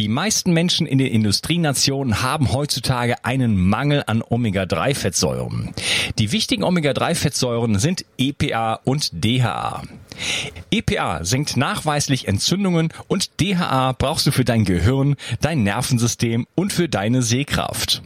Die 0.00 0.08
meisten 0.08 0.54
Menschen 0.54 0.86
in 0.86 0.96
den 0.96 1.08
Industrienationen 1.08 2.22
haben 2.22 2.54
heutzutage 2.54 3.22
einen 3.22 3.54
Mangel 3.54 4.02
an 4.06 4.22
Omega-3-Fettsäuren. 4.26 5.74
Die 6.18 6.32
wichtigen 6.32 6.64
Omega-3-Fettsäuren 6.64 7.78
sind 7.78 8.06
EPA 8.16 8.80
und 8.84 9.10
DHA. 9.12 9.82
EPA 10.70 11.22
senkt 11.26 11.58
nachweislich 11.58 12.28
Entzündungen 12.28 12.94
und 13.08 13.42
DHA 13.42 13.92
brauchst 13.92 14.26
du 14.26 14.30
für 14.30 14.46
dein 14.46 14.64
Gehirn, 14.64 15.16
dein 15.42 15.64
Nervensystem 15.64 16.46
und 16.54 16.72
für 16.72 16.88
deine 16.88 17.20
Sehkraft. 17.20 18.00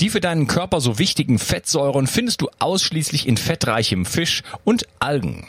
Die 0.00 0.08
für 0.08 0.20
deinen 0.20 0.46
Körper 0.46 0.80
so 0.80 0.98
wichtigen 0.98 1.38
Fettsäuren 1.38 2.06
findest 2.06 2.40
du 2.40 2.48
ausschließlich 2.60 3.28
in 3.28 3.36
fettreichem 3.36 4.06
Fisch 4.06 4.42
und 4.64 4.86
Algen. 5.00 5.44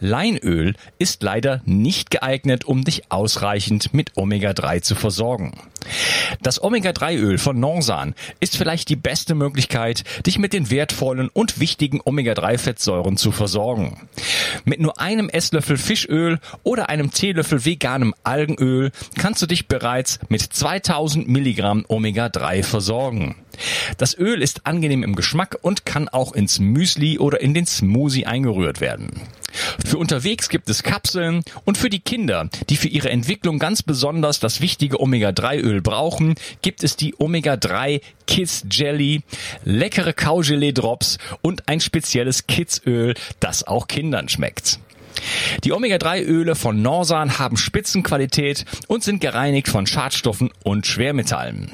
Leinöl 0.00 0.74
ist 0.98 1.22
leider 1.22 1.62
nicht 1.64 2.10
geeignet, 2.10 2.64
um 2.64 2.84
dich 2.84 3.10
ausreichend 3.10 3.94
mit 3.94 4.16
Omega-3 4.16 4.82
zu 4.82 4.94
versorgen. 4.94 5.52
Das 6.42 6.62
Omega-3-Öl 6.62 7.38
von 7.38 7.58
Norsan 7.58 8.14
ist 8.40 8.56
vielleicht 8.56 8.88
die 8.88 8.96
beste 8.96 9.34
Möglichkeit, 9.34 10.04
dich 10.26 10.38
mit 10.38 10.52
den 10.52 10.70
wertvollen 10.70 11.28
und 11.28 11.60
wichtigen 11.60 12.00
Omega-3-Fettsäuren 12.04 13.16
zu 13.16 13.32
versorgen. 13.32 14.08
Mit 14.64 14.80
nur 14.80 15.00
einem 15.00 15.28
Esslöffel 15.28 15.76
Fischöl 15.76 16.38
oder 16.62 16.88
einem 16.88 17.10
Teelöffel 17.10 17.64
veganem 17.64 18.14
Algenöl 18.22 18.90
kannst 19.18 19.42
du 19.42 19.46
dich 19.46 19.68
bereits 19.68 20.18
mit 20.28 20.42
2000 20.42 21.28
Milligramm 21.28 21.84
Omega-3 21.88 22.62
versorgen. 22.62 23.36
Das 23.98 24.16
Öl 24.16 24.42
ist 24.42 24.66
angenehm 24.66 25.02
im 25.02 25.14
Geschmack 25.14 25.58
und 25.62 25.84
kann 25.84 26.08
auch 26.08 26.32
ins 26.32 26.58
Müsli 26.58 27.18
oder 27.18 27.40
in 27.40 27.54
den 27.54 27.66
Smoothie 27.66 28.26
eingerührt 28.26 28.80
werden. 28.80 29.20
Für 29.84 29.98
unterwegs 29.98 30.48
gibt 30.48 30.70
es 30.70 30.82
Kapseln 30.82 31.42
und 31.64 31.76
für 31.76 31.90
die 31.90 32.00
Kinder, 32.00 32.48
die 32.70 32.76
für 32.76 32.88
ihre 32.88 33.10
Entwicklung 33.10 33.58
ganz 33.58 33.82
besonders 33.82 34.40
das 34.40 34.60
wichtige 34.60 35.00
Omega-3-Öl 35.00 35.71
brauchen, 35.80 36.34
gibt 36.60 36.84
es 36.84 36.96
die 36.96 37.14
Omega-3 37.18 38.00
Kids 38.26 38.64
Jelly, 38.70 39.22
leckere 39.64 40.12
Kaugelee 40.12 40.72
Drops 40.72 41.18
und 41.40 41.68
ein 41.68 41.80
spezielles 41.80 42.46
Kids 42.46 42.82
Öl, 42.86 43.14
das 43.40 43.66
auch 43.66 43.88
Kindern 43.88 44.28
schmeckt. 44.28 44.78
Die 45.64 45.72
Omega-3-Öle 45.72 46.54
von 46.54 46.82
Norsan 46.82 47.38
haben 47.38 47.56
Spitzenqualität 47.56 48.64
und 48.88 49.04
sind 49.04 49.20
gereinigt 49.20 49.68
von 49.68 49.86
Schadstoffen 49.86 50.50
und 50.62 50.86
Schwermetallen. 50.86 51.70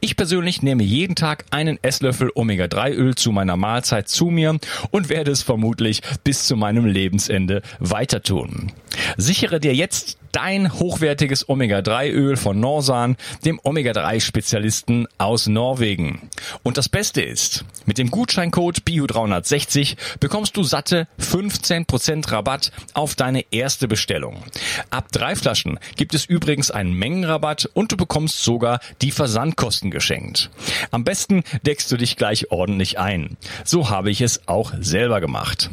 Ich 0.00 0.16
persönlich 0.16 0.62
nehme 0.62 0.82
jeden 0.82 1.14
Tag 1.14 1.44
einen 1.50 1.78
Esslöffel 1.82 2.30
Omega-3-Öl 2.34 3.14
zu 3.14 3.32
meiner 3.32 3.56
Mahlzeit 3.56 4.08
zu 4.08 4.26
mir 4.26 4.58
und 4.90 5.08
werde 5.08 5.30
es 5.30 5.42
vermutlich 5.42 6.02
bis 6.24 6.46
zu 6.46 6.56
meinem 6.56 6.86
Lebensende 6.86 7.62
weiter 7.78 8.22
tun. 8.22 8.72
Sichere 9.16 9.60
dir 9.60 9.74
jetzt 9.74 10.18
dein 10.32 10.72
hochwertiges 10.72 11.48
Omega-3-Öl 11.48 12.36
von 12.36 12.60
Norsan, 12.60 13.16
dem 13.44 13.60
Omega-3-Spezialisten 13.62 15.06
aus 15.18 15.46
Norwegen. 15.46 16.28
Und 16.62 16.78
das 16.78 16.88
Beste 16.88 17.22
ist, 17.22 17.64
mit 17.86 17.98
dem 17.98 18.10
Gutscheincode 18.10 18.80
BIO360 18.80 19.96
bekommst 20.20 20.56
du 20.56 20.62
satte 20.62 21.08
15% 21.20 22.30
Rabatt 22.30 22.72
auf 22.94 23.14
deine 23.14 23.44
erste 23.50 23.88
Bestellung. 23.88 24.42
Ab 24.90 25.08
drei 25.12 25.36
Flaschen 25.36 25.78
gibt 25.96 26.14
es 26.14 26.24
übrigens 26.24 26.70
einen 26.70 26.92
Mengenrabatt 26.92 27.68
und 27.74 27.92
du 27.92 27.96
bekommst 27.96 28.42
sogar 28.42 28.80
die 29.02 29.10
Versandkosten 29.10 29.90
geschenkt. 29.90 30.50
Am 30.90 31.04
besten 31.04 31.42
deckst 31.64 31.90
du 31.90 31.96
dich 31.96 32.16
gleich 32.16 32.50
ordentlich 32.50 32.98
ein. 32.98 33.36
So 33.64 33.90
habe 33.90 34.10
ich 34.10 34.20
es 34.20 34.46
auch 34.48 34.72
selber 34.80 35.20
gemacht. 35.20 35.70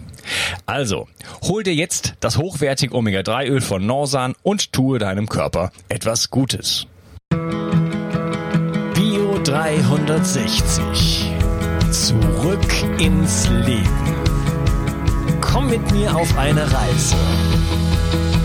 Also, 0.66 1.08
hol 1.44 1.64
dir 1.64 1.75
jetzt 1.75 2.16
das 2.19 2.38
hochwertige 2.38 2.95
Omega-3-Öl 2.95 3.62
von 3.62 3.86
Norsan 3.86 4.36
und 4.46 4.72
tue 4.72 5.00
deinem 5.00 5.28
Körper 5.28 5.72
etwas 5.90 6.30
Gutes. 6.30 6.86
Bio 8.94 9.40
360. 9.44 11.32
Zurück 11.90 13.00
ins 13.00 13.50
Leben. 13.50 14.16
Komm 15.42 15.69
mit 15.72 15.92
mir 15.92 16.16
auf 16.16 16.38
eine 16.38 16.62
Reise. 16.62 17.16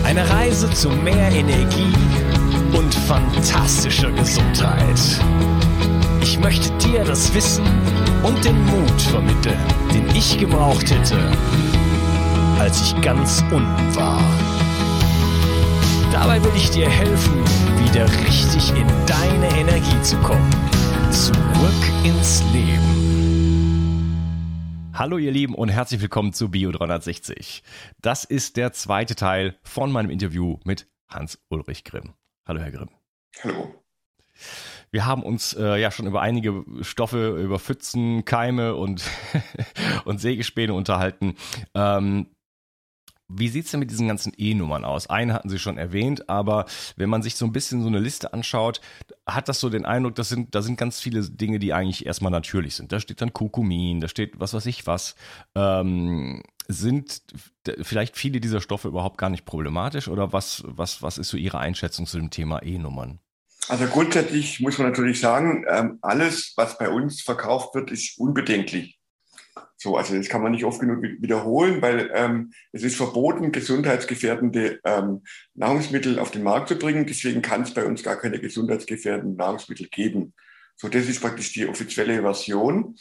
Eine 0.03 0.27
Reise 0.27 0.71
zu 0.71 0.89
mehr 0.89 1.31
Energie 1.31 1.93
und 2.73 2.93
fantastischer 2.95 4.11
Gesundheit. 4.11 4.99
Ich 6.21 6.39
möchte 6.39 6.71
dir 6.79 7.03
das 7.03 7.31
Wissen 7.35 7.65
und 8.23 8.43
den 8.43 8.59
Mut 8.65 9.01
vermitteln, 9.01 9.59
den 9.93 10.09
ich 10.15 10.39
gebraucht 10.39 10.89
hätte, 10.89 11.19
als 12.57 12.81
ich 12.81 12.99
ganz 13.01 13.43
unten 13.51 13.95
war. 13.95 14.23
Dabei 16.21 16.43
will 16.43 16.55
ich 16.55 16.69
dir 16.69 16.87
helfen, 16.87 17.33
wieder 17.83 18.05
richtig 18.27 18.69
in 18.77 18.87
deine 19.07 19.47
Energie 19.59 19.99
zu 20.03 20.15
kommen. 20.17 20.51
Zurück 21.11 22.05
ins 22.05 22.43
Leben. 22.53 22.91
Hallo 24.93 25.17
ihr 25.17 25.31
Lieben 25.31 25.55
und 25.55 25.69
herzlich 25.69 25.99
willkommen 25.99 26.31
zu 26.31 26.51
Bio 26.51 26.71
360. 26.71 27.63
Das 28.03 28.23
ist 28.23 28.55
der 28.55 28.71
zweite 28.71 29.15
Teil 29.15 29.57
von 29.63 29.91
meinem 29.91 30.11
Interview 30.11 30.59
mit 30.63 30.87
Hans-Ulrich 31.07 31.85
Grimm. 31.85 32.13
Hallo 32.47 32.61
Herr 32.61 32.69
Grimm. 32.69 32.89
Hallo. 33.43 33.73
Wir 34.91 35.07
haben 35.07 35.23
uns 35.23 35.53
äh, 35.53 35.81
ja 35.81 35.89
schon 35.89 36.05
über 36.05 36.21
einige 36.21 36.63
Stoffe, 36.81 37.41
über 37.41 37.57
Pfützen, 37.57 38.25
Keime 38.25 38.75
und, 38.75 39.03
und 40.05 40.21
Sägespäne 40.21 40.75
unterhalten. 40.75 41.35
Ähm, 41.73 42.27
wie 43.33 43.47
sieht's 43.47 43.71
denn 43.71 43.79
mit 43.79 43.91
diesen 43.91 44.07
ganzen 44.07 44.33
E-Nummern 44.37 44.85
aus? 44.85 45.07
Eine 45.09 45.33
hatten 45.33 45.49
Sie 45.49 45.59
schon 45.59 45.77
erwähnt, 45.77 46.29
aber 46.29 46.65
wenn 46.95 47.09
man 47.09 47.21
sich 47.21 47.35
so 47.35 47.45
ein 47.45 47.51
bisschen 47.51 47.81
so 47.81 47.87
eine 47.87 47.99
Liste 47.99 48.33
anschaut, 48.33 48.81
hat 49.27 49.49
das 49.49 49.59
so 49.59 49.69
den 49.69 49.85
Eindruck, 49.85 50.15
das 50.15 50.29
sind, 50.29 50.53
da 50.55 50.61
sind 50.61 50.77
ganz 50.77 50.99
viele 50.99 51.21
Dinge, 51.21 51.59
die 51.59 51.73
eigentlich 51.73 52.05
erstmal 52.05 52.31
natürlich 52.31 52.75
sind. 52.75 52.91
Da 52.91 52.99
steht 52.99 53.21
dann 53.21 53.33
Kurkumin, 53.33 54.01
da 54.01 54.07
steht 54.07 54.39
was 54.39 54.53
weiß 54.53 54.65
ich 54.65 54.87
was. 54.87 55.15
Ähm, 55.55 56.43
sind 56.67 57.21
vielleicht 57.81 58.17
viele 58.17 58.39
dieser 58.39 58.61
Stoffe 58.61 58.87
überhaupt 58.87 59.17
gar 59.17 59.29
nicht 59.29 59.45
problematisch 59.45 60.07
oder 60.07 60.33
was, 60.33 60.63
was, 60.65 61.01
was 61.01 61.17
ist 61.17 61.29
so 61.29 61.37
Ihre 61.37 61.59
Einschätzung 61.59 62.05
zu 62.05 62.17
dem 62.17 62.29
Thema 62.29 62.63
E-Nummern? 62.63 63.19
Also 63.67 63.85
grundsätzlich 63.85 64.59
muss 64.59 64.77
man 64.77 64.87
natürlich 64.87 65.19
sagen, 65.19 65.65
ähm, 65.69 65.99
alles, 66.01 66.53
was 66.55 66.77
bei 66.77 66.89
uns 66.89 67.21
verkauft 67.21 67.75
wird, 67.75 67.91
ist 67.91 68.17
unbedenklich. 68.17 69.00
So, 69.81 69.97
also 69.97 70.15
das 70.15 70.29
kann 70.29 70.43
man 70.43 70.51
nicht 70.51 70.63
oft 70.63 70.79
genug 70.79 71.01
wiederholen, 71.01 71.81
weil 71.81 72.11
ähm, 72.13 72.53
es 72.71 72.83
ist 72.83 72.97
verboten, 72.97 73.51
gesundheitsgefährdende 73.51 74.79
ähm, 74.83 75.23
Nahrungsmittel 75.55 76.19
auf 76.19 76.29
den 76.29 76.43
Markt 76.43 76.69
zu 76.69 76.75
bringen. 76.77 77.07
Deswegen 77.07 77.41
kann 77.41 77.63
es 77.63 77.73
bei 77.73 77.83
uns 77.83 78.03
gar 78.03 78.15
keine 78.15 78.39
gesundheitsgefährdenden 78.39 79.37
Nahrungsmittel 79.37 79.87
geben. 79.87 80.33
So, 80.75 80.87
das 80.87 81.09
ist 81.09 81.19
praktisch 81.19 81.53
die 81.53 81.65
offizielle 81.65 82.21
Version. 82.21 82.95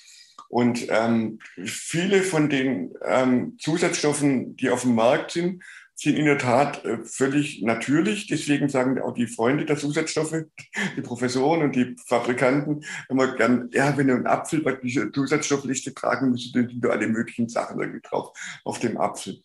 Und 0.49 0.87
ähm, 0.89 1.41
viele 1.63 2.23
von 2.23 2.49
den 2.49 2.95
ähm, 3.05 3.59
Zusatzstoffen, 3.61 4.57
die 4.57 4.71
auf 4.71 4.81
dem 4.81 4.95
Markt 4.95 5.33
sind, 5.33 5.63
sind 6.01 6.17
in 6.17 6.25
der 6.25 6.39
Tat 6.39 6.83
äh, 6.87 6.99
völlig 7.05 7.61
natürlich. 7.63 8.27
Deswegen 8.27 8.71
sagen 8.71 8.99
auch 9.01 9.13
die 9.13 9.27
Freunde 9.27 9.67
der 9.67 9.77
Zusatzstoffe, 9.77 10.45
die 10.97 11.03
Professoren 11.03 11.63
und 11.63 11.77
die 11.77 11.95
Fabrikanten 12.07 12.83
immer 13.11 13.35
gern, 13.37 13.69
ja, 13.73 13.97
wenn 13.99 14.07
du 14.07 14.15
einen 14.15 14.27
Apfel 14.27 14.63
bei 14.63 14.73
dieser 14.73 15.13
Zusatzstoffliste 15.13 15.93
tragen 15.93 16.31
müsstest, 16.31 16.57
dann 16.57 16.69
sind 16.69 16.83
da 16.83 16.89
alle 16.89 17.07
möglichen 17.07 17.49
Sachen 17.51 17.81
irgendwie 17.81 18.01
drauf 18.01 18.33
auf 18.65 18.79
dem 18.79 18.97
Apfel. 18.97 19.43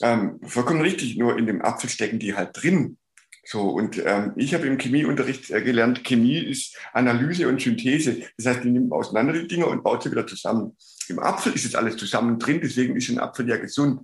Ähm, 0.00 0.40
vollkommen 0.42 0.80
richtig, 0.80 1.16
nur 1.16 1.38
in 1.38 1.46
dem 1.46 1.62
Apfel 1.62 1.88
stecken 1.88 2.18
die 2.18 2.34
halt 2.34 2.50
drin. 2.60 2.98
So, 3.44 3.70
und 3.70 4.00
ähm, 4.04 4.32
ich 4.36 4.54
habe 4.54 4.66
im 4.66 4.78
Chemieunterricht 4.78 5.50
äh, 5.50 5.62
gelernt, 5.62 6.02
Chemie 6.04 6.38
ist 6.38 6.76
Analyse 6.92 7.48
und 7.48 7.60
Synthese. 7.60 8.22
Das 8.36 8.46
heißt, 8.46 8.64
die 8.64 8.70
nimmt 8.70 8.92
auseinander 8.92 9.34
die 9.34 9.46
Dinge 9.46 9.66
und 9.66 9.84
baut 9.84 10.02
sie 10.02 10.10
wieder 10.10 10.26
zusammen. 10.26 10.76
Im 11.08 11.20
Apfel 11.20 11.52
ist 11.52 11.64
jetzt 11.64 11.76
alles 11.76 11.96
zusammen 11.96 12.38
drin, 12.38 12.60
deswegen 12.62 12.96
ist 12.96 13.08
ein 13.08 13.18
Apfel 13.18 13.48
ja 13.48 13.56
gesund. 13.56 14.00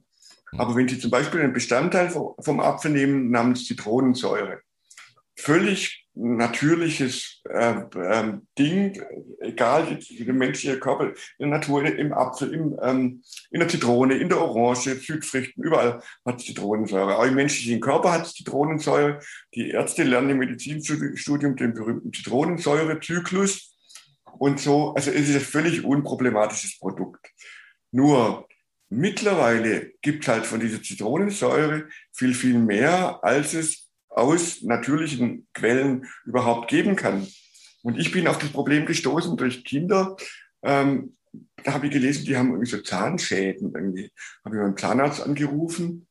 Aber 0.56 0.74
wenn 0.76 0.88
Sie 0.88 0.98
zum 0.98 1.10
Beispiel 1.10 1.40
einen 1.40 1.52
Bestandteil 1.52 2.10
vom 2.10 2.60
Apfel 2.60 2.90
nehmen 2.90 3.30
namens 3.30 3.66
Zitronensäure, 3.66 4.60
völlig 5.36 6.08
natürliches 6.18 7.40
äh, 7.48 7.74
äh, 7.94 8.32
Ding, 8.58 9.00
egal 9.40 9.98
wie 10.00 10.24
der 10.24 10.34
menschliche 10.34 10.80
Körper, 10.80 11.12
in 11.38 11.50
der 11.50 11.58
Natur, 11.58 11.84
im 11.84 12.12
Apfel, 12.12 12.52
im, 12.52 12.76
ähm, 12.82 13.22
in 13.50 13.60
der 13.60 13.68
Zitrone, 13.68 14.16
in 14.16 14.28
der 14.28 14.40
Orange, 14.40 14.96
Südfrüchten, 14.96 15.62
überall 15.62 16.02
hat 16.26 16.40
Zitronensäure. 16.40 17.16
Auch 17.16 17.24
im 17.24 17.36
menschlichen 17.36 17.80
Körper 17.80 18.12
hat 18.12 18.26
Zitronensäure. 18.26 19.20
Die 19.54 19.70
Ärzte 19.70 20.02
lernen 20.02 20.30
im 20.30 20.38
Medizinstudium 20.38 21.54
den 21.54 21.72
berühmten 21.72 22.12
Zitronensäurezyklus. 22.12 23.76
Und 24.38 24.58
so, 24.58 24.94
also 24.94 25.10
es 25.10 25.28
ist 25.28 25.36
ein 25.36 25.40
völlig 25.40 25.84
unproblematisches 25.84 26.78
Produkt. 26.80 27.30
Nur 27.92 28.47
Mittlerweile 28.90 29.92
gibt 30.00 30.22
es 30.24 30.28
halt 30.28 30.46
von 30.46 30.60
dieser 30.60 30.82
Zitronensäure 30.82 31.88
viel, 32.12 32.34
viel 32.34 32.58
mehr, 32.58 33.20
als 33.22 33.54
es 33.54 33.88
aus 34.08 34.62
natürlichen 34.62 35.46
Quellen 35.52 36.06
überhaupt 36.24 36.68
geben 36.68 36.96
kann. 36.96 37.26
Und 37.82 37.98
ich 37.98 38.10
bin 38.10 38.26
auf 38.26 38.38
das 38.38 38.50
Problem 38.50 38.86
gestoßen 38.86 39.36
durch 39.36 39.64
Kinder. 39.64 40.16
Ähm, 40.62 41.16
da 41.62 41.74
habe 41.74 41.86
ich 41.86 41.92
gelesen, 41.92 42.24
die 42.24 42.36
haben 42.36 42.50
irgendwie 42.50 42.70
so 42.70 42.80
Zahnschäden 42.80 43.72
irgendwie. 43.74 44.10
Habe 44.44 44.56
ich 44.56 44.62
meinen 44.62 44.76
Zahnarzt 44.76 45.22
angerufen 45.22 46.08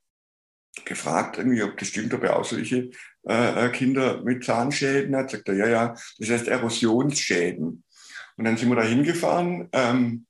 gefragt, 0.86 1.38
irgendwie, 1.38 1.64
ob 1.64 1.76
das 1.78 1.88
stimmt, 1.88 2.14
ob 2.14 2.24
er 2.24 2.38
auch 2.38 2.46
solche 2.46 2.92
äh, 3.28 3.66
äh, 3.66 3.70
Kinder 3.70 4.22
mit 4.24 4.44
Zahnschäden 4.44 5.16
hat. 5.16 5.32
Sagt 5.32 5.50
er, 5.50 5.56
ja, 5.56 5.68
ja, 5.68 5.96
das 6.20 6.30
heißt 6.30 6.48
Erosionsschäden. 6.48 7.84
Und 8.38 8.44
dann 8.44 8.58
sind 8.58 8.70
wir 8.70 8.76
da 8.76 8.84
hingefahren, 8.84 9.68
ähm, 9.72 10.27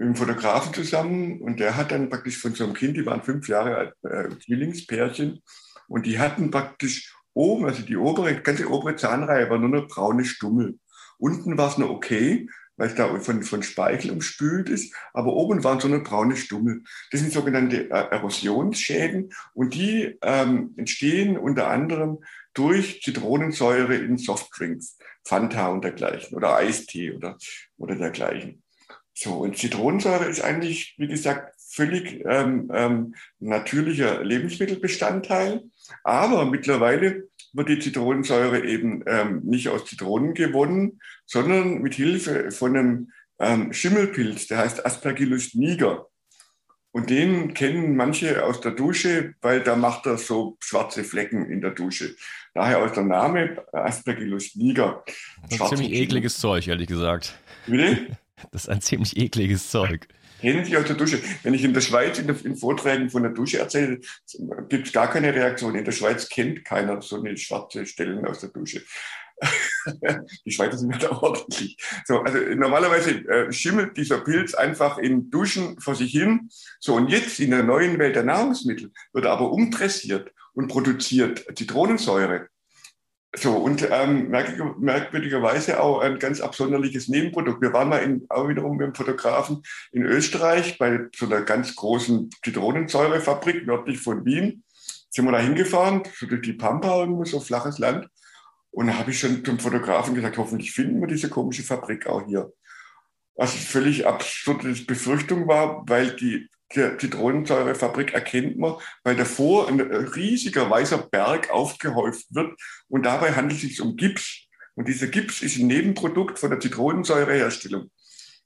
mit 0.00 0.06
einem 0.06 0.16
Fotografen 0.16 0.72
zusammen 0.72 1.42
und 1.42 1.60
der 1.60 1.76
hat 1.76 1.92
dann 1.92 2.08
praktisch 2.08 2.38
von 2.38 2.54
so 2.54 2.64
einem 2.64 2.72
Kind, 2.72 2.96
die 2.96 3.04
waren 3.04 3.22
fünf 3.22 3.48
Jahre 3.48 3.76
alt, 3.76 3.94
äh, 4.02 4.30
Zwillingspärchen, 4.42 5.42
und 5.88 6.06
die 6.06 6.18
hatten 6.18 6.50
praktisch 6.50 7.14
oben, 7.34 7.66
also 7.66 7.82
die 7.82 7.98
obere, 7.98 8.40
ganze 8.40 8.70
obere 8.70 8.96
Zahnreihe 8.96 9.50
war 9.50 9.58
nur 9.58 9.68
eine 9.68 9.86
braune 9.86 10.24
Stummel. 10.24 10.78
Unten 11.18 11.58
war 11.58 11.68
es 11.68 11.76
noch 11.76 11.90
okay, 11.90 12.48
weil 12.76 12.88
es 12.88 12.94
da 12.94 13.20
von, 13.20 13.42
von 13.42 13.62
Speichel 13.62 14.10
umspült 14.12 14.70
ist, 14.70 14.94
aber 15.12 15.34
oben 15.34 15.64
waren 15.64 15.80
so 15.80 15.88
eine 15.88 16.00
braune 16.00 16.36
Stummel. 16.36 16.82
Das 17.10 17.20
sind 17.20 17.32
sogenannte 17.32 17.90
äh, 17.90 18.08
Erosionsschäden 18.10 19.34
und 19.52 19.74
die 19.74 20.16
ähm, 20.22 20.72
entstehen 20.78 21.36
unter 21.36 21.68
anderem 21.68 22.24
durch 22.54 23.02
Zitronensäure 23.02 23.96
in 23.96 24.16
Softdrinks, 24.16 24.96
Fanta 25.24 25.68
und 25.68 25.84
dergleichen 25.84 26.38
oder 26.38 26.56
Eistee 26.56 27.12
oder, 27.12 27.36
oder 27.76 27.96
dergleichen. 27.96 28.62
So, 29.22 29.34
und 29.34 29.58
Zitronensäure 29.58 30.24
ist 30.24 30.40
eigentlich, 30.40 30.94
wie 30.96 31.06
gesagt, 31.06 31.54
völlig 31.58 32.24
ähm, 32.24 32.70
ähm, 32.72 33.14
natürlicher 33.38 34.24
Lebensmittelbestandteil. 34.24 35.62
Aber 36.04 36.46
mittlerweile 36.46 37.28
wird 37.52 37.68
die 37.68 37.78
Zitronensäure 37.80 38.64
eben 38.64 39.04
ähm, 39.06 39.42
nicht 39.44 39.68
aus 39.68 39.84
Zitronen 39.84 40.32
gewonnen, 40.32 41.02
sondern 41.26 41.82
mit 41.82 41.92
Hilfe 41.96 42.50
von 42.50 42.74
einem 42.74 43.12
ähm, 43.38 43.74
Schimmelpilz, 43.74 44.46
der 44.46 44.56
heißt 44.56 44.86
Aspergillus 44.86 45.54
niger. 45.54 46.06
Und 46.90 47.10
den 47.10 47.52
kennen 47.52 47.96
manche 47.96 48.42
aus 48.42 48.62
der 48.62 48.72
Dusche, 48.72 49.34
weil 49.42 49.62
da 49.62 49.76
macht 49.76 50.06
er 50.06 50.16
so 50.16 50.56
schwarze 50.60 51.04
Flecken 51.04 51.44
in 51.50 51.60
der 51.60 51.72
Dusche. 51.72 52.16
Daher 52.54 52.82
aus 52.82 52.94
der 52.94 53.04
Name 53.04 53.62
Aspergillus 53.70 54.56
niger. 54.56 55.04
Das 55.50 55.60
ist 55.60 55.68
ziemlich 55.68 55.92
ekliges 55.92 56.38
Zeug, 56.38 56.66
ehrlich 56.68 56.88
gesagt. 56.88 57.38
Bitte? 57.66 58.16
Das 58.52 58.64
ist 58.64 58.68
ein 58.68 58.80
ziemlich 58.80 59.16
ekliges 59.16 59.70
Zeug. 59.70 60.08
Kennen 60.40 60.64
Sie 60.64 60.76
aus 60.76 60.86
der 60.86 60.96
Dusche? 60.96 61.20
Wenn 61.42 61.52
ich 61.52 61.64
in 61.64 61.74
der 61.74 61.82
Schweiz 61.82 62.18
in, 62.18 62.28
in 62.28 62.56
Vorträgen 62.56 63.10
von 63.10 63.22
der 63.22 63.32
Dusche 63.32 63.58
erzähle, 63.58 64.00
gibt 64.68 64.86
es 64.86 64.92
gar 64.92 65.10
keine 65.10 65.34
Reaktion. 65.34 65.74
In 65.74 65.84
der 65.84 65.92
Schweiz 65.92 66.28
kennt 66.28 66.64
keiner 66.64 67.02
so 67.02 67.16
eine 67.16 67.36
schwarze 67.36 67.84
Stellen 67.84 68.24
aus 68.24 68.40
der 68.40 68.48
Dusche. 68.48 68.82
Die 70.44 70.50
Schweizer 70.50 70.78
sind 70.78 70.92
ja 70.92 70.98
da 70.98 71.10
ordentlich. 71.10 71.76
So, 72.06 72.20
also 72.20 72.38
normalerweise 72.54 73.10
äh, 73.28 73.52
schimmelt 73.52 73.96
dieser 73.96 74.20
Pilz 74.20 74.54
einfach 74.54 74.98
in 74.98 75.30
Duschen 75.30 75.78
vor 75.80 75.94
sich 75.94 76.12
hin. 76.12 76.50
So, 76.78 76.94
und 76.94 77.08
jetzt 77.08 77.40
in 77.40 77.50
der 77.50 77.62
neuen 77.62 77.98
Welt 77.98 78.16
der 78.16 78.24
Nahrungsmittel 78.24 78.92
wird 79.12 79.24
er 79.24 79.32
aber 79.32 79.50
umdressiert 79.52 80.32
und 80.54 80.68
produziert 80.68 81.44
Zitronensäure. 81.56 82.48
So, 83.36 83.56
und 83.56 83.86
ähm, 83.88 84.28
merkwürdigerweise 84.28 85.80
auch 85.80 86.00
ein 86.00 86.18
ganz 86.18 86.40
absonderliches 86.40 87.06
Nebenprodukt. 87.06 87.62
Wir 87.62 87.72
waren 87.72 87.88
mal 87.88 87.98
in, 87.98 88.26
auch 88.28 88.48
wiederum 88.48 88.76
mit 88.76 88.88
dem 88.88 88.94
Fotografen 88.94 89.62
in 89.92 90.02
Österreich 90.02 90.78
bei 90.78 91.06
so 91.14 91.26
einer 91.26 91.42
ganz 91.42 91.76
großen 91.76 92.30
Zitronensäurefabrik 92.42 93.66
nördlich 93.66 94.00
von 94.00 94.24
Wien. 94.24 94.64
Sind 95.10 95.26
wir 95.26 95.32
da 95.32 95.38
hingefahren, 95.38 96.02
so 96.18 96.26
durch 96.26 96.42
die 96.42 96.54
Pampa, 96.54 97.00
irgendwo 97.00 97.24
so 97.24 97.38
flaches 97.38 97.78
Land. 97.78 98.08
Und 98.72 98.88
da 98.88 98.94
habe 98.94 99.12
ich 99.12 99.20
schon 99.20 99.44
zum 99.44 99.60
Fotografen 99.60 100.14
gesagt, 100.14 100.36
hoffentlich 100.36 100.72
finden 100.72 101.00
wir 101.00 101.08
diese 101.08 101.28
komische 101.28 101.62
Fabrik 101.62 102.08
auch 102.08 102.26
hier. 102.26 102.52
Was 103.36 103.54
völlig 103.54 104.06
absurde 104.08 104.72
Befürchtung 104.86 105.46
war, 105.46 105.84
weil 105.88 106.16
die 106.16 106.48
der 106.74 106.98
Zitronensäurefabrik 106.98 108.14
erkennt 108.14 108.58
man, 108.58 108.76
weil 109.02 109.16
davor 109.16 109.68
ein 109.68 109.80
riesiger 109.80 110.70
weißer 110.70 110.98
Berg 110.98 111.50
aufgehäuft 111.50 112.26
wird 112.34 112.58
und 112.88 113.04
dabei 113.04 113.32
handelt 113.32 113.62
es 113.62 113.68
sich 113.68 113.80
um 113.80 113.96
Gips. 113.96 114.46
Und 114.74 114.88
dieser 114.88 115.08
Gips 115.08 115.42
ist 115.42 115.58
ein 115.58 115.66
Nebenprodukt 115.66 116.38
von 116.38 116.50
der 116.50 116.60
Zitronensäureherstellung, 116.60 117.90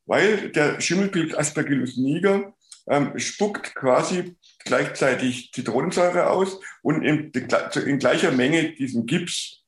weil 0.06 0.50
der 0.50 0.80
Schimmelpilz 0.80 1.34
Aspergillus 1.34 1.96
niger 1.96 2.54
ähm, 2.88 3.18
spuckt 3.18 3.74
quasi 3.74 4.36
gleichzeitig 4.64 5.52
Zitronensäure 5.52 6.30
aus 6.30 6.60
und 6.82 7.02
in, 7.02 7.30
in 7.30 7.98
gleicher 7.98 8.32
Menge 8.32 8.72
diesen 8.72 9.06
Gips. 9.06 9.63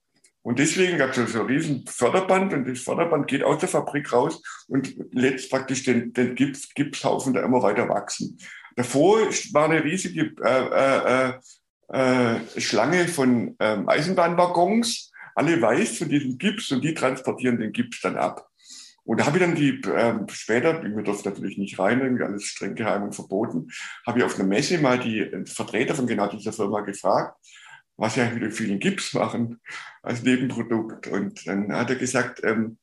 Und 0.47 0.61
deswegen 0.61 0.97
gab 0.97 1.11
es 1.11 1.33
so 1.33 1.41
ein 1.41 1.47
riesen 1.47 1.85
Förderband 1.89 2.53
und 2.53 2.69
das 2.69 2.79
Förderband 2.79 3.27
geht 3.27 3.43
aus 3.43 3.59
der 3.59 3.69
Fabrik 3.69 4.13
raus 4.13 4.41
und 4.69 4.95
lässt 5.11 5.51
praktisch 5.51 5.83
den, 5.83 6.13
den 6.13 6.37
Gips, 6.37 6.73
Gipshaufen 6.73 7.35
da 7.35 7.43
immer 7.43 7.65
weiter 7.65 7.89
wachsen. 7.89 8.39
Davor 8.77 9.19
war 9.53 9.65
eine 9.65 9.83
riesige 9.83 10.37
äh, 10.45 11.33
äh, 11.93 12.37
äh, 12.37 12.61
Schlange 12.61 13.09
von 13.09 13.57
ähm, 13.59 13.89
Eisenbahnwaggons, 13.89 15.11
alle 15.35 15.61
weiß 15.61 15.99
von 15.99 16.11
diesem 16.11 16.39
Gips 16.39 16.71
und 16.71 16.85
die 16.85 16.95
transportieren 16.95 17.59
den 17.59 17.73
Gips 17.73 18.01
dann 18.03 18.17
ab. 18.17 18.47
Und 19.03 19.19
da 19.19 19.27
habe 19.27 19.39
ich 19.39 19.45
dann 19.45 19.57
die 19.57 19.81
ähm, 19.97 20.29
später, 20.29 20.81
mir 20.81 21.03
durfte 21.03 21.29
natürlich 21.29 21.59
nicht 21.59 21.77
rein, 21.81 22.01
irgendwie 22.01 22.23
alles 22.23 22.45
streng 22.45 22.77
geheim 22.77 23.03
und 23.03 23.17
verboten, 23.17 23.67
habe 24.07 24.21
ich 24.21 24.25
auf 24.25 24.37
einer 24.37 24.47
Messe 24.47 24.79
mal 24.79 25.01
die 25.01 25.29
Vertreter 25.47 25.97
von 25.97 26.07
genau 26.07 26.29
dieser 26.29 26.53
Firma 26.53 26.83
gefragt, 26.83 27.37
was 27.97 28.15
sie 28.15 28.21
eigentlich 28.21 28.35
mit 28.35 28.43
dem 28.43 28.53
vielen 28.53 28.79
Gips 28.79 29.15
machen 29.15 29.61
als 30.03 30.23
Nebenprodukt. 30.23 31.07
Und 31.07 31.47
dann 31.47 31.73
hat 31.73 31.91
er 31.91 31.97
gesagt, 31.97 32.43
ähm, 32.45 32.79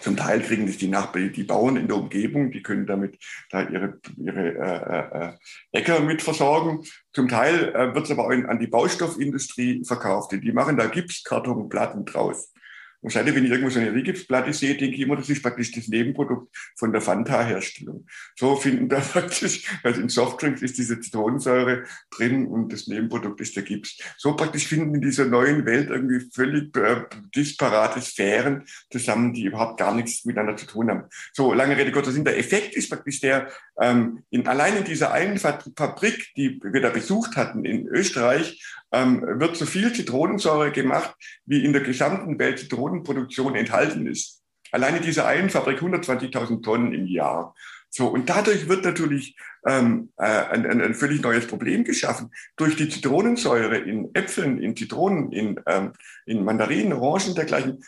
zum 0.00 0.16
Teil 0.16 0.40
kriegen 0.40 0.66
das 0.66 0.78
die 0.78 0.88
Nachbarn, 0.88 1.32
die 1.32 1.44
Bauern 1.44 1.76
in 1.76 1.88
der 1.88 1.98
Umgebung, 1.98 2.50
die 2.50 2.62
können 2.62 2.86
damit 2.86 3.18
da 3.50 3.68
ihre, 3.68 4.00
ihre 4.16 4.54
äh, 4.54 5.28
äh, 5.28 5.32
Äcker 5.72 6.00
mit 6.00 6.22
versorgen. 6.22 6.84
Zum 7.12 7.28
Teil 7.28 7.74
äh, 7.74 7.94
wird 7.94 8.06
es 8.06 8.10
aber 8.10 8.24
auch 8.24 8.30
in, 8.30 8.46
an 8.46 8.58
die 8.58 8.66
Baustoffindustrie 8.66 9.84
verkauft. 9.84 10.32
Die 10.32 10.52
machen 10.52 10.78
da 10.78 10.86
Gipskartonplatten 10.86 12.06
draus. 12.06 12.53
Und 13.04 13.12
seitdem, 13.12 13.34
wenn 13.34 13.44
ich 13.44 13.50
irgendwo 13.50 13.68
so 13.68 13.80
eine 13.80 13.92
Rigipsplatte 13.92 14.54
sehe, 14.54 14.76
denke 14.76 14.96
ich 14.96 15.02
immer, 15.02 15.16
das 15.16 15.28
ist 15.28 15.42
praktisch 15.42 15.72
das 15.72 15.88
Nebenprodukt 15.88 16.56
von 16.74 16.90
der 16.90 17.02
Fanta-Herstellung. 17.02 18.06
So 18.34 18.56
finden 18.56 18.88
da 18.88 18.98
praktisch, 19.12 19.68
also 19.82 20.00
in 20.00 20.08
Softdrinks 20.08 20.62
ist 20.62 20.78
diese 20.78 20.98
Zitronensäure 20.98 21.84
drin 22.10 22.46
und 22.46 22.72
das 22.72 22.86
Nebenprodukt 22.86 23.42
ist 23.42 23.56
der 23.56 23.62
Gips. 23.62 23.98
So 24.16 24.34
praktisch 24.34 24.66
finden 24.66 24.94
in 24.94 25.02
dieser 25.02 25.26
neuen 25.26 25.66
Welt 25.66 25.90
irgendwie 25.90 26.26
völlig 26.32 26.74
äh, 26.78 27.04
disparate 27.36 28.00
Sphären 28.00 28.64
zusammen, 28.90 29.34
die 29.34 29.44
überhaupt 29.44 29.78
gar 29.78 29.94
nichts 29.94 30.24
miteinander 30.24 30.56
zu 30.56 30.64
tun 30.64 30.88
haben. 30.88 31.04
So, 31.34 31.52
lange 31.52 31.76
Rede, 31.76 31.92
kurzer 31.92 32.10
Sinn. 32.10 32.24
Der 32.24 32.38
Effekt 32.38 32.74
ist 32.74 32.88
praktisch 32.88 33.20
der, 33.20 33.50
ähm, 33.82 34.22
in, 34.30 34.46
allein 34.46 34.78
in 34.78 34.84
dieser 34.84 35.12
einen 35.12 35.36
Fabrik, 35.36 36.32
die 36.38 36.58
wir 36.62 36.80
da 36.80 36.88
besucht 36.88 37.36
hatten 37.36 37.66
in 37.66 37.86
Österreich, 37.86 38.62
ähm, 38.94 39.22
wird 39.40 39.56
so 39.56 39.66
viel 39.66 39.92
Zitronensäure 39.92 40.70
gemacht, 40.70 41.14
wie 41.44 41.64
in 41.64 41.72
der 41.72 41.82
gesamten 41.82 42.38
Welt 42.38 42.60
Zitronenproduktion 42.94 43.54
enthalten 43.54 44.06
ist. 44.06 44.42
Alleine 44.70 45.00
diese 45.00 45.24
einen 45.24 45.50
Fabrik 45.50 45.80
120.000 45.80 46.62
Tonnen 46.62 46.92
im 46.92 47.06
Jahr. 47.06 47.54
So, 47.90 48.08
und 48.08 48.28
dadurch 48.28 48.68
wird 48.68 48.84
natürlich 48.84 49.36
ähm, 49.66 50.12
äh, 50.16 50.24
ein, 50.24 50.66
ein, 50.66 50.80
ein 50.80 50.94
völlig 50.94 51.22
neues 51.22 51.46
Problem 51.46 51.84
geschaffen. 51.84 52.30
Durch 52.56 52.74
die 52.76 52.88
Zitronensäure 52.88 53.78
in 53.78 54.12
Äpfeln, 54.14 54.58
in 54.58 54.76
Zitronen, 54.76 55.30
in, 55.30 55.60
ähm, 55.66 55.92
in 56.26 56.44
Mandarinen, 56.44 56.92
Orangen 56.94 57.36
dergleichen 57.36 57.84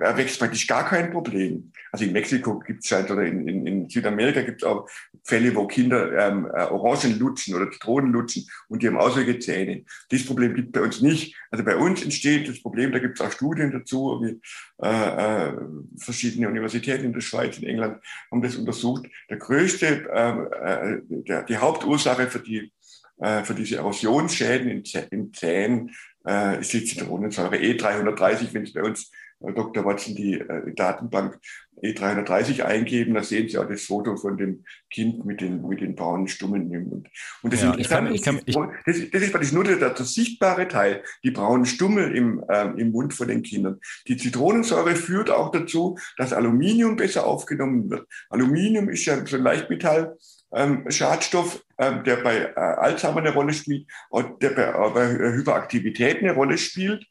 erwächst 0.00 0.38
praktisch 0.38 0.66
gar 0.66 0.88
kein 0.88 1.10
Problem. 1.10 1.72
Also 1.92 2.04
in 2.04 2.12
Mexiko 2.12 2.58
gibt 2.58 2.84
es 2.84 2.90
halt 2.92 3.10
oder 3.10 3.24
in, 3.24 3.46
in, 3.46 3.66
in 3.66 3.88
Südamerika 3.88 4.42
gibt 4.42 4.62
es 4.62 4.68
auch 4.68 4.88
Fälle, 5.22 5.54
wo 5.54 5.66
Kinder 5.66 6.12
ähm, 6.18 6.46
äh, 6.46 6.64
Orangen 6.64 7.18
lutschen 7.18 7.54
oder 7.54 7.70
Zitronen 7.70 8.12
lutschen 8.12 8.46
und 8.68 8.82
die 8.82 8.88
haben 8.88 8.98
solche 9.12 9.38
Zähne. 9.38 9.84
Dieses 10.10 10.26
Problem 10.26 10.54
gibt 10.54 10.72
bei 10.72 10.82
uns 10.82 11.00
nicht. 11.00 11.36
Also 11.50 11.64
bei 11.64 11.76
uns 11.76 12.02
entsteht 12.02 12.48
das 12.48 12.60
Problem, 12.60 12.92
da 12.92 12.98
gibt 12.98 13.20
es 13.20 13.26
auch 13.26 13.32
Studien 13.32 13.70
dazu, 13.70 14.20
wie, 14.22 14.40
äh, 14.82 15.48
äh, 15.48 15.52
verschiedene 15.98 16.48
Universitäten 16.48 17.04
in 17.04 17.12
der 17.12 17.20
Schweiz, 17.20 17.58
in 17.58 17.68
England 17.68 18.02
haben 18.30 18.42
das 18.42 18.56
untersucht. 18.56 19.06
Der 19.30 19.36
größte, 19.36 20.08
ähm, 20.12 20.48
äh, 20.62 20.96
der, 21.08 21.42
die 21.44 21.56
Hauptursache 21.56 22.26
für 22.28 22.40
die 22.40 22.72
äh, 23.20 23.44
für 23.44 23.54
diese 23.54 23.76
Erosionsschäden 23.76 24.84
in, 25.10 25.32
Zähnen 25.32 25.94
äh, 26.26 26.60
ist 26.60 26.72
die 26.72 26.84
Zitronensäure 26.84 27.56
E330, 27.56 28.52
wenn 28.52 28.64
es 28.64 28.72
bei 28.72 28.82
uns 28.82 29.04
äh, 29.04 29.23
Dr. 29.52 29.84
Watson 29.84 30.14
die 30.14 30.34
äh, 30.34 30.74
Datenbank 30.74 31.38
E330 31.82 32.62
eingeben, 32.62 33.14
da 33.14 33.22
sehen 33.22 33.48
Sie 33.48 33.58
auch 33.58 33.68
das 33.68 33.82
Foto 33.82 34.16
von 34.16 34.36
dem 34.36 34.64
Kind 34.90 35.24
mit 35.24 35.40
den, 35.40 35.66
mit 35.66 35.80
den 35.80 35.94
braunen 35.94 36.28
Stummeln 36.28 36.70
im 36.70 36.88
Mund. 36.88 37.08
Und 37.42 37.52
das, 37.52 37.62
ja, 37.62 37.76
ich 37.76 37.88
kann, 37.88 38.12
ich 38.14 38.22
kann, 38.22 38.40
ich, 38.46 38.54
das, 38.54 38.96
das 39.10 39.22
ist 39.22 39.32
praktisch 39.32 39.52
nur 39.52 39.64
der, 39.64 39.76
der, 39.76 39.94
sichtbare 39.96 40.68
Teil, 40.68 41.02
die 41.22 41.30
braunen 41.30 41.66
Stummel 41.66 42.16
im, 42.16 42.44
äh, 42.48 42.68
im 42.80 42.92
Mund 42.92 43.12
von 43.12 43.28
den 43.28 43.42
Kindern. 43.42 43.80
Die 44.08 44.16
Zitronensäure 44.16 44.94
führt 44.94 45.30
auch 45.30 45.50
dazu, 45.50 45.98
dass 46.16 46.32
Aluminium 46.32 46.96
besser 46.96 47.26
aufgenommen 47.26 47.90
wird. 47.90 48.06
Aluminium 48.30 48.88
ist 48.88 49.04
ja 49.04 49.24
so 49.26 49.36
ein 49.36 49.42
Leichtmetall, 49.42 50.16
ähm, 50.54 50.88
Schadstoff, 50.88 51.62
ähm, 51.78 52.04
der 52.04 52.16
bei 52.16 52.36
äh, 52.38 52.54
Alzheimer 52.54 53.18
eine 53.18 53.34
Rolle 53.34 53.52
spielt 53.52 53.88
und 54.10 54.42
der 54.42 54.50
bei, 54.50 54.62
äh, 54.62 54.90
bei 54.90 55.32
Hyperaktivität 55.32 56.18
eine 56.18 56.32
Rolle 56.32 56.56
spielt. 56.56 57.04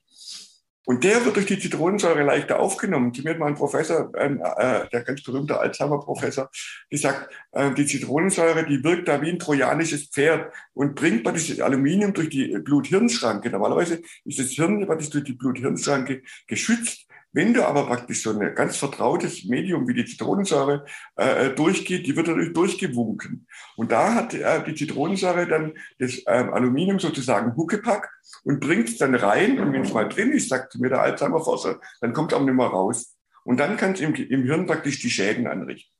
Und 0.86 1.04
der 1.04 1.24
wird 1.24 1.36
durch 1.38 1.46
die 1.46 1.60
Zitronensäure 1.60 2.24
leichter 2.24 2.60
aufgenommen. 2.60 3.14
Zu 3.14 3.24
mir 3.24 3.38
mal 3.38 3.48
ein 3.48 3.56
Professor, 3.56 4.12
ein, 4.16 4.42
äh, 4.42 4.90
der 4.90 5.04
ganz 5.04 5.24
berühmte 5.24 5.58
Alzheimer-Professor, 5.58 6.50
gesagt, 6.90 7.34
äh, 7.54 7.74
die 7.74 7.86
Zitronensäure, 7.86 8.66
die 8.66 8.84
wirkt 8.84 9.08
da 9.08 9.22
wie 9.22 9.30
ein 9.30 9.40
trojanisches 9.40 10.10
Pferd 10.10 10.54
und 10.74 10.96
bringt 10.96 11.24
praktisch 11.24 11.48
das 11.48 11.62
Aluminium 11.62 12.14
durch 12.14 12.30
die 12.30 12.58
Blut-Hirn-Schranke. 12.60 13.50
Normalerweise 13.50 14.02
ist 14.26 14.40
das 14.40 14.48
Hirn 14.48 14.86
praktisch 14.86 15.10
durch 15.10 15.24
die 15.24 15.34
Blut-Hirn-Schranke 15.34 16.22
geschützt. 16.48 17.08
Wenn 17.34 17.54
du 17.54 17.66
aber 17.66 17.88
praktisch 17.88 18.22
so 18.22 18.30
ein 18.30 18.56
ganz 18.56 18.78
vertrautes 18.78 19.46
Medium 19.46 19.88
wie 19.88 19.96
die 19.96 20.06
Zitronensäure 20.06 20.86
äh, 21.18 21.48
äh, 21.48 21.56
durchgeht, 21.56 22.06
die 22.06 22.16
wird 22.16 22.28
dadurch 22.28 22.54
durchgewunken. 22.54 23.48
Und 23.76 23.92
da 23.92 24.14
hat 24.14 24.36
äh, 24.36 24.64
die 24.64 24.76
Zitronensäure 24.76 25.48
dann 25.48 25.74
das 25.98 26.22
ähm, 26.28 26.54
Aluminium 26.54 27.00
sozusagen 27.00 27.56
Huckepack 27.56 28.08
und 28.44 28.60
bringt 28.60 28.88
es 28.88 28.98
dann 28.98 29.16
rein. 29.16 29.60
Und 29.60 29.74
wenn 29.74 29.82
es 29.82 29.94
mal 29.94 30.08
drin 30.08 30.32
ist, 30.32 30.50
sagt 30.50 30.76
mir 30.76 30.90
der 30.90 31.02
Alzheimer-Forscher, 31.02 31.80
dann 32.02 32.14
kommt 32.14 32.32
es 32.32 32.38
auch 32.38 32.44
nicht 32.44 32.54
mehr 32.54 32.68
raus. 32.68 33.18
Und 33.44 33.58
dann 33.58 33.78
kann 33.78 33.94
es 33.94 34.00
im, 34.00 34.14
im 34.14 34.44
Hirn 34.44 34.68
praktisch 34.68 35.02
die 35.02 35.10
Schäden 35.10 35.48
anrichten. 35.48 35.92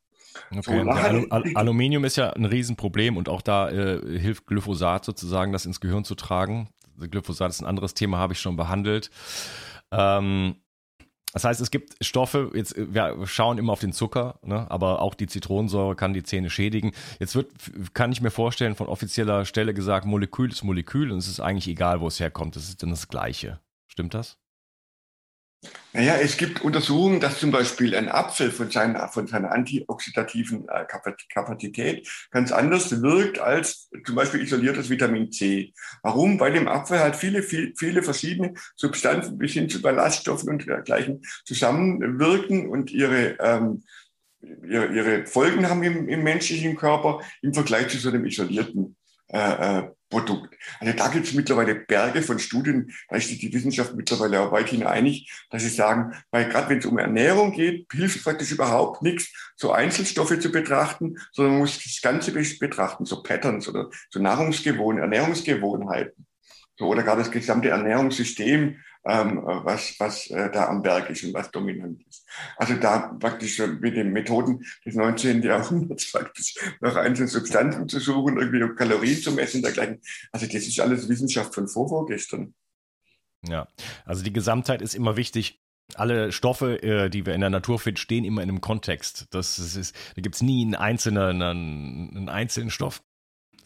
Okay. 0.52 0.84
So, 0.84 0.90
Al 0.90 1.26
Al 1.30 1.52
Aluminium 1.56 2.06
ist 2.06 2.16
ja 2.16 2.30
ein 2.32 2.46
Riesenproblem 2.46 3.18
und 3.18 3.30
auch 3.30 3.42
da 3.42 3.70
äh, 3.70 4.20
hilft 4.20 4.46
Glyphosat 4.46 5.06
sozusagen, 5.06 5.52
das 5.52 5.66
ins 5.66 5.80
Gehirn 5.80 6.04
zu 6.04 6.16
tragen. 6.16 6.70
Glyphosat 6.98 7.50
ist 7.50 7.62
ein 7.62 7.68
anderes 7.68 7.94
Thema, 7.94 8.18
habe 8.18 8.34
ich 8.34 8.40
schon 8.40 8.56
behandelt. 8.56 9.10
Ähm, 9.92 10.56
das 11.34 11.44
heißt, 11.44 11.60
es 11.62 11.72
gibt 11.72 11.96
Stoffe, 12.02 12.52
jetzt, 12.54 12.76
wir 12.78 13.26
schauen 13.26 13.58
immer 13.58 13.74
auf 13.74 13.80
den 13.80 13.92
Zucker, 13.92 14.40
ne, 14.44 14.70
aber 14.70 15.02
auch 15.02 15.16
die 15.16 15.28
Zitronensäure 15.28 15.96
kann 15.96 16.14
die 16.14 16.24
Zähne 16.24 16.52
schädigen. 16.52 16.92
Jetzt 17.20 17.36
wird, 17.36 17.52
kann 17.94 18.12
ich 18.12 18.22
mir 18.22 18.32
vorstellen, 18.32 18.76
von 18.76 18.88
offizieller 18.88 19.46
Stelle 19.46 19.74
gesagt, 19.74 20.06
Molekül 20.06 20.52
ist 20.52 20.64
Molekül 20.64 21.12
und 21.12 21.18
es 21.18 21.28
ist 21.28 21.40
eigentlich 21.40 21.68
egal, 21.68 22.02
wo 22.02 22.08
es 22.08 22.20
herkommt. 22.20 22.56
Das 22.56 22.70
ist 22.70 22.84
dann 22.84 22.92
das 22.92 23.08
Gleiche. 23.08 23.60
Stimmt 23.88 24.14
das? 24.14 24.38
Naja, 25.94 26.16
es 26.16 26.38
gibt 26.38 26.62
Untersuchungen, 26.62 27.20
dass 27.20 27.40
zum 27.40 27.52
Beispiel 27.52 27.96
ein 27.96 28.10
Apfel 28.10 28.52
von 28.52 28.72
seiner, 28.72 29.10
von 29.10 29.28
seiner 29.28 29.52
antioxidativen 29.52 30.68
äh, 30.68 30.86
Kapazität 31.30 32.08
ganz 32.32 32.52
anders 32.52 33.02
wirkt 33.02 33.38
als 33.38 33.90
zum 34.04 34.16
Beispiel 34.16 34.42
isoliertes 34.42 34.90
Vitamin 34.90 35.32
C. 35.32 35.72
Warum? 36.02 36.40
Weil 36.40 36.56
im 36.56 36.68
Apfel 36.68 37.00
halt 37.00 37.16
viele, 37.16 37.44
viele, 37.44 37.74
viele 37.78 38.02
verschiedene 38.02 38.56
Substanzen 38.76 39.38
bis 39.38 39.54
hin 39.54 39.70
zu 39.70 39.82
Ballaststoffen 39.82 40.50
und 40.50 40.66
dergleichen 40.66 41.22
zusammenwirken 41.46 42.70
und 42.70 42.90
ihre, 42.92 43.38
ähm, 43.40 43.84
ihre, 44.42 44.88
ihre 44.88 45.26
Folgen 45.28 45.70
haben 45.70 45.84
im, 45.84 46.10
im 46.10 46.24
menschlichen 46.24 46.76
Körper 46.76 47.22
im 47.44 47.54
Vergleich 47.54 47.90
zu 47.90 47.98
so 47.98 48.10
einem 48.10 48.26
isolierten 48.26 48.96
äh, 49.34 49.80
äh 49.80 49.92
Produkt. 50.14 50.56
Also 50.80 50.94
da 50.94 51.08
gibt 51.08 51.26
es 51.26 51.34
mittlerweile 51.34 51.74
Berge 51.74 52.22
von 52.22 52.38
Studien, 52.38 52.94
da 53.10 53.16
ist 53.16 53.32
die 53.32 53.52
Wissenschaft 53.52 53.96
mittlerweile 53.96 54.42
auch 54.42 54.52
weithin 54.52 54.84
einig, 54.84 55.32
dass 55.50 55.64
sie 55.64 55.70
sagen, 55.70 56.14
weil 56.30 56.48
gerade 56.50 56.70
wenn 56.70 56.78
es 56.78 56.86
um 56.86 57.00
Ernährung 57.00 57.52
geht, 57.52 57.92
hilft 57.92 58.24
praktisch 58.24 58.52
überhaupt 58.52 59.02
nichts, 59.02 59.34
so 59.56 59.72
Einzelstoffe 59.72 60.38
zu 60.38 60.52
betrachten, 60.52 61.18
sondern 61.32 61.54
man 61.54 61.62
muss 61.62 61.82
das 61.84 62.00
Ganze 62.04 62.32
betrachten, 62.32 63.06
so 63.06 63.24
Patterns 63.24 63.68
oder 63.68 63.90
so 64.12 64.20
Nahrungsgewohnheiten, 64.20 65.12
Ernährungsgewohnheiten. 65.12 66.28
So, 66.78 66.88
oder 66.88 67.04
gar 67.04 67.16
das 67.16 67.32
gesamte 67.32 67.70
Ernährungssystem 67.70 68.78
was, 69.04 70.00
was 70.00 70.28
äh, 70.28 70.50
da 70.52 70.68
am 70.68 70.82
Berg 70.82 71.10
ist 71.10 71.24
und 71.24 71.34
was 71.34 71.52
dominant 71.52 72.02
ist. 72.08 72.26
Also 72.58 72.76
da 72.76 73.14
praktisch 73.20 73.60
mit 73.60 73.96
den 73.96 74.14
Methoden 74.14 74.64
des 74.86 74.96
19. 74.96 75.44
Jahrhunderts 75.44 76.12
praktisch 76.14 76.56
nach 76.80 76.96
einzelnen 76.96 77.28
Substanzen 77.28 77.88
zu 77.90 78.00
suchen, 78.00 78.38
irgendwie 78.38 78.76
Kalorien 78.76 79.18
zu 79.18 79.32
messen 79.32 79.62
dergleichen. 79.62 80.02
Also 80.32 80.46
das 80.46 80.56
ist 80.56 80.80
alles 80.80 81.10
Wissenschaft 81.10 81.54
von 81.54 81.68
vor, 81.68 81.90
vorgestern. 81.90 82.54
Ja, 83.46 83.68
also 84.06 84.24
die 84.24 84.32
Gesamtheit 84.32 84.82
ist 84.82 84.96
immer 84.96 85.18
wichtig 85.18 85.60
alle 85.96 86.32
Stoffe, 86.32 86.82
äh, 86.82 87.10
die 87.10 87.26
wir 87.26 87.34
in 87.34 87.42
der 87.42 87.50
Natur 87.50 87.78
finden, 87.78 87.98
stehen 87.98 88.24
immer 88.24 88.42
in 88.42 88.50
einem 88.50 88.62
Kontext. 88.62 89.28
Das 89.32 89.60
ist, 89.60 89.96
da 90.16 90.22
gibt's 90.22 90.42
nie 90.42 90.64
einen 90.64 90.76
einzelnen, 90.76 91.42
einen, 91.42 92.16
einen 92.16 92.30
einzelnen 92.30 92.70
Stoff, 92.70 93.04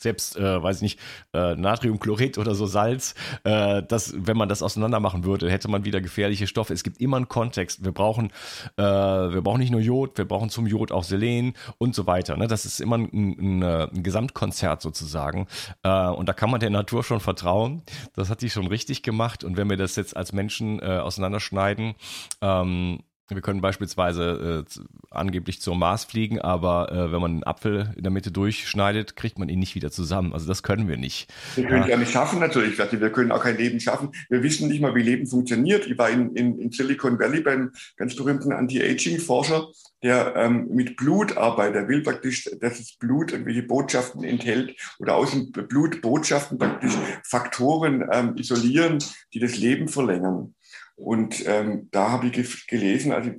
selbst, 0.02 0.38
äh, 0.38 0.62
weiß 0.62 0.78
ich 0.78 0.82
nicht, 0.82 1.00
äh, 1.34 1.56
Natriumchlorid 1.56 2.38
oder 2.38 2.56
so 2.56 2.66
Salz, 2.66 3.16
äh, 3.44 3.84
das, 3.84 4.14
wenn 4.18 4.38
man 4.38 4.50
das 4.50 4.62
auseinander 4.62 5.00
machen 5.00 5.24
würde, 5.24 5.50
hätte 5.50 5.70
man 5.70 5.86
wieder 5.86 6.02
gefährliche 6.02 6.48
Stoffe. 6.48 6.74
Es 6.74 6.84
gibt 6.84 7.00
immer 7.00 7.18
einen 7.18 7.28
Kontext. 7.28 7.84
Wir 7.84 7.92
brauchen, 7.92 8.32
äh, 8.78 8.84
wir 8.84 9.42
brauchen 9.42 9.60
nicht 9.60 9.72
nur 9.72 9.82
Jod, 9.82 10.18
wir 10.18 10.26
brauchen 10.26 10.50
zum 10.50 10.68
Jod 10.68 10.92
auch 10.92 11.04
Selen 11.04 11.54
und 11.78 11.96
so 11.96 12.08
weiter. 12.08 12.38
Ne? 12.38 12.48
Das 12.48 12.66
ist 12.66 12.80
immer 12.80 12.98
ein, 12.98 13.10
ein, 13.12 13.64
ein 13.64 14.04
Gesamtkonzert 14.04 14.82
sozusagen. 14.82 15.48
Äh, 15.84 16.08
und 16.08 16.28
da 16.30 16.34
kann 16.34 16.50
man 16.50 16.60
der 16.60 16.70
Natur 16.70 17.04
schon 17.04 17.20
vertrauen. 17.20 17.84
Das 18.14 18.30
hat 18.30 18.42
die 18.42 18.50
schon 18.50 18.68
richtig 18.68 19.04
gemacht. 19.04 19.44
Und 19.44 19.58
wenn 19.58 19.70
wir 19.70 19.78
das 19.78 19.96
jetzt 19.96 20.16
als 20.16 20.34
Menschen 20.34 20.80
äh, 20.80 21.00
auseinanderschneiden, 21.00 21.96
ähm, 22.42 23.00
wir 23.36 23.42
können 23.42 23.60
beispielsweise 23.60 24.66
äh, 24.66 24.82
angeblich 25.12 25.62
zum 25.62 25.80
Mars 25.80 26.06
fliegen, 26.06 26.40
aber 26.40 26.92
äh, 26.92 27.12
wenn 27.12 27.22
man 27.22 27.32
einen 27.32 27.44
Apfel 27.44 27.94
in 27.98 28.04
der 28.04 28.12
Mitte 28.12 28.32
durchschneidet, 28.32 29.16
kriegt 29.16 29.38
man 29.38 29.50
ihn 29.50 29.60
nicht 29.60 29.76
wieder 29.76 29.92
zusammen. 29.92 30.32
Also 30.34 30.48
das 30.48 30.64
können 30.64 30.88
wir 30.88 30.98
nicht. 30.98 31.32
Wir 31.56 31.66
können 31.66 31.84
ja, 31.84 31.90
ja 31.90 31.98
nicht 31.98 32.12
schaffen 32.12 32.40
natürlich. 32.40 32.78
Wir 32.78 33.10
können 33.12 33.32
auch 33.32 33.44
kein 33.44 33.58
Leben 33.58 33.80
schaffen. 33.80 34.12
Wir 34.30 34.44
wissen 34.44 34.70
nicht 34.70 34.82
mal, 34.82 34.96
wie 34.96 35.02
Leben 35.02 35.28
funktioniert. 35.28 35.88
Ich 35.88 35.98
war 35.98 36.10
in, 36.10 36.36
in, 36.36 36.58
in 36.58 36.72
Silicon 36.72 37.20
Valley 37.20 37.42
beim 37.42 37.72
ganz 37.98 38.16
berühmten 38.16 38.54
Anti-Aging-Forscher, 38.54 39.68
der 40.04 40.36
ähm, 40.38 40.68
mit 40.70 40.96
Blut 40.96 41.36
arbeitet. 41.36 41.76
Der 41.76 41.88
will 41.90 42.04
praktisch, 42.04 42.46
dass 42.62 42.78
das 42.78 42.94
Blut 42.98 43.34
irgendwelche 43.34 43.64
Botschaften 43.64 44.24
enthält 44.24 44.76
oder 45.00 45.16
aus 45.16 45.32
dem 45.32 45.52
Blut 45.52 46.02
Botschaften 46.02 46.58
praktisch 46.58 46.94
Faktoren 47.26 48.08
ähm, 48.12 48.36
isolieren, 48.38 49.00
die 49.34 49.40
das 49.40 49.58
Leben 49.58 49.90
verlängern. 49.90 50.56
Und 50.98 51.46
ähm, 51.46 51.90
da 51.92 52.10
habe 52.10 52.28
ich 52.28 52.68
gelesen, 52.68 53.12
also 53.12 53.30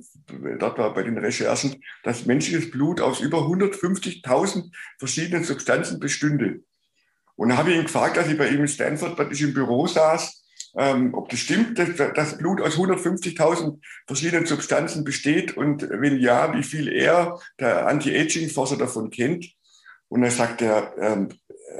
dort 0.59 0.77
war 0.77 0.93
bei 0.93 1.03
den 1.03 1.17
Recherchen, 1.17 1.83
dass 2.03 2.25
menschliches 2.25 2.71
Blut 2.71 3.01
aus 3.01 3.19
über 3.19 3.39
150.000 3.39 4.71
verschiedenen 4.97 5.43
Substanzen 5.43 5.99
bestünde. 5.99 6.61
Und 7.35 7.49
da 7.49 7.57
habe 7.57 7.71
ich 7.71 7.77
ihn 7.77 7.83
gefragt, 7.83 8.17
als 8.17 8.29
ich 8.29 8.37
bei 8.37 8.47
ihm 8.49 8.61
in 8.61 8.67
Stanford 8.69 9.17
praktisch 9.17 9.41
im 9.41 9.53
Büro 9.53 9.87
saß, 9.87 10.41
ähm, 10.77 11.13
ob 11.13 11.27
das 11.29 11.39
stimmt, 11.39 11.77
dass 11.77 11.89
das 12.15 12.37
Blut 12.37 12.61
aus 12.61 12.77
150.000 12.77 13.79
verschiedenen 14.07 14.45
Substanzen 14.45 15.03
besteht 15.03 15.57
und 15.57 15.89
wenn 15.89 16.17
ja, 16.17 16.55
wie 16.55 16.63
viel 16.63 16.87
er, 16.87 17.39
der 17.59 17.87
Anti-Aging-Forscher, 17.87 18.77
davon 18.77 19.09
kennt. 19.09 19.45
Und 20.07 20.23
er 20.23 20.31
sagt 20.31 20.61
er, 20.61 20.93
ähm, 20.97 21.29